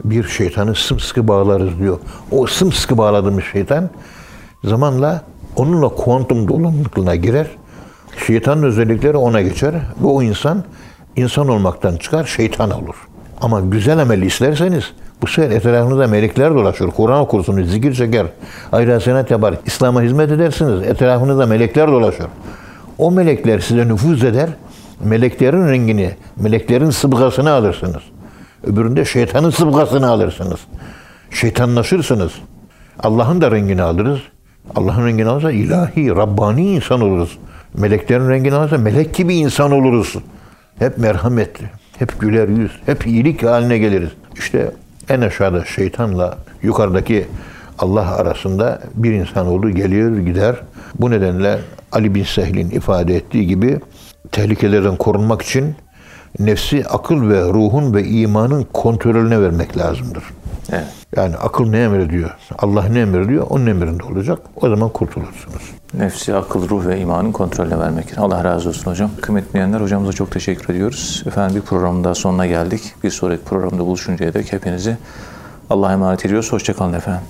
bir 0.04 0.24
şeytanı 0.24 0.74
sımsıkı 0.74 1.28
bağlarız 1.28 1.78
diyor. 1.78 1.98
O 2.30 2.46
sımsıkı 2.46 2.98
bağladığımız 2.98 3.44
şeytan 3.52 3.90
zamanla 4.64 5.22
onunla 5.56 5.88
kuantum 5.88 6.48
dolanıklığına 6.48 7.14
girer. 7.14 7.46
Şeytanın 8.26 8.62
özellikleri 8.62 9.16
ona 9.16 9.42
geçer 9.42 9.74
ve 10.02 10.06
o 10.06 10.22
insan 10.22 10.64
insan 11.16 11.48
olmaktan 11.48 11.96
çıkar 11.96 12.24
şeytan 12.24 12.70
olur. 12.70 13.08
Ama 13.40 13.60
güzel 13.60 13.98
amel 13.98 14.22
isterseniz 14.22 14.92
Bu 15.22 15.26
sefer 15.26 15.56
etrafınızda 15.56 16.06
melekler 16.06 16.54
dolaşır. 16.54 16.86
Kur'an 16.86 17.20
okursunuz, 17.20 17.70
zikir 17.70 17.94
çeker, 17.94 18.26
ayrı 18.72 18.92
hasenat 18.92 19.30
yapar. 19.30 19.54
İslam'a 19.66 20.02
hizmet 20.02 20.30
edersiniz. 20.30 20.82
Etrafınızda 20.82 21.46
melekler 21.46 21.88
dolaşır. 21.88 22.26
O 22.98 23.10
melekler 23.10 23.58
size 23.58 23.88
nüfuz 23.88 24.24
eder. 24.24 24.48
Meleklerin 25.04 25.68
rengini, 25.68 26.10
meleklerin 26.36 26.90
sıbgasını 26.90 27.50
alırsınız. 27.50 28.02
Öbüründe 28.64 29.04
şeytanın 29.04 29.50
sıbgasını 29.50 30.08
alırsınız. 30.08 30.60
Şeytanlaşırsınız. 31.30 32.32
Allah'ın 33.00 33.40
da 33.40 33.50
rengini 33.50 33.82
alırız. 33.82 34.18
Allah'ın 34.76 35.06
rengini 35.06 35.28
alırsa 35.28 35.50
ilahi, 35.50 36.10
Rabbani 36.10 36.74
insan 36.74 37.00
oluruz. 37.00 37.38
Meleklerin 37.74 38.28
rengini 38.28 38.54
alırsa 38.54 38.78
melek 38.78 39.14
gibi 39.14 39.34
insan 39.34 39.72
oluruz. 39.72 40.16
Hep 40.78 40.98
merhametli, 40.98 41.70
hep 41.98 42.20
güler 42.20 42.48
yüz, 42.48 42.70
hep 42.86 43.06
iyilik 43.06 43.42
haline 43.42 43.78
geliriz. 43.78 44.10
İşte 44.38 44.72
en 45.08 45.20
aşağıda 45.20 45.64
şeytanla 45.64 46.38
yukarıdaki 46.62 47.26
Allah 47.78 48.16
arasında 48.16 48.80
bir 48.94 49.12
insan 49.12 49.46
olduğu 49.46 49.70
geliyor 49.70 50.18
gider. 50.18 50.56
Bu 50.98 51.10
nedenle 51.10 51.58
Ali 51.92 52.14
bin 52.14 52.24
Sehl'in 52.24 52.70
ifade 52.70 53.16
ettiği 53.16 53.46
gibi 53.46 53.80
tehlikelerden 54.32 54.96
korunmak 54.96 55.42
için 55.42 55.74
nefsi 56.38 56.84
akıl 56.88 57.28
ve 57.28 57.40
ruhun 57.40 57.94
ve 57.94 58.04
imanın 58.04 58.66
kontrolüne 58.72 59.40
vermek 59.40 59.78
lazımdır. 59.78 60.24
Evet. 60.72 60.86
Yani 61.16 61.36
akıl 61.36 61.66
ne 61.66 61.82
emrediyor? 61.82 62.30
Allah 62.58 62.84
ne 62.84 63.00
emrediyor? 63.00 63.46
Onun 63.50 63.66
emrinde 63.66 64.04
olacak. 64.04 64.38
O 64.56 64.68
zaman 64.68 64.88
kurtulursunuz. 64.88 65.62
Nefsi, 65.94 66.34
akıl, 66.34 66.68
ruh 66.68 66.86
ve 66.86 67.00
imanın 67.00 67.32
kontrolüne 67.32 67.78
vermek. 67.78 68.18
Allah 68.18 68.44
razı 68.44 68.68
olsun 68.68 68.90
hocam. 68.90 69.10
Kıymetli 69.22 69.52
dinleyenler 69.52 69.80
hocamıza 69.80 70.12
çok 70.12 70.30
teşekkür 70.30 70.74
ediyoruz. 70.74 71.22
Efendim 71.26 71.56
bir 71.56 71.60
programın 71.60 72.04
daha 72.04 72.14
sonuna 72.14 72.46
geldik. 72.46 72.94
Bir 73.04 73.10
sonraki 73.10 73.44
programda 73.44 73.86
buluşuncaya 73.86 74.34
dek 74.34 74.52
hepinizi 74.52 74.96
Allah'a 75.70 75.92
emanet 75.92 76.26
ediyoruz. 76.26 76.52
Hoşçakalın 76.52 76.92
efendim. 76.92 77.22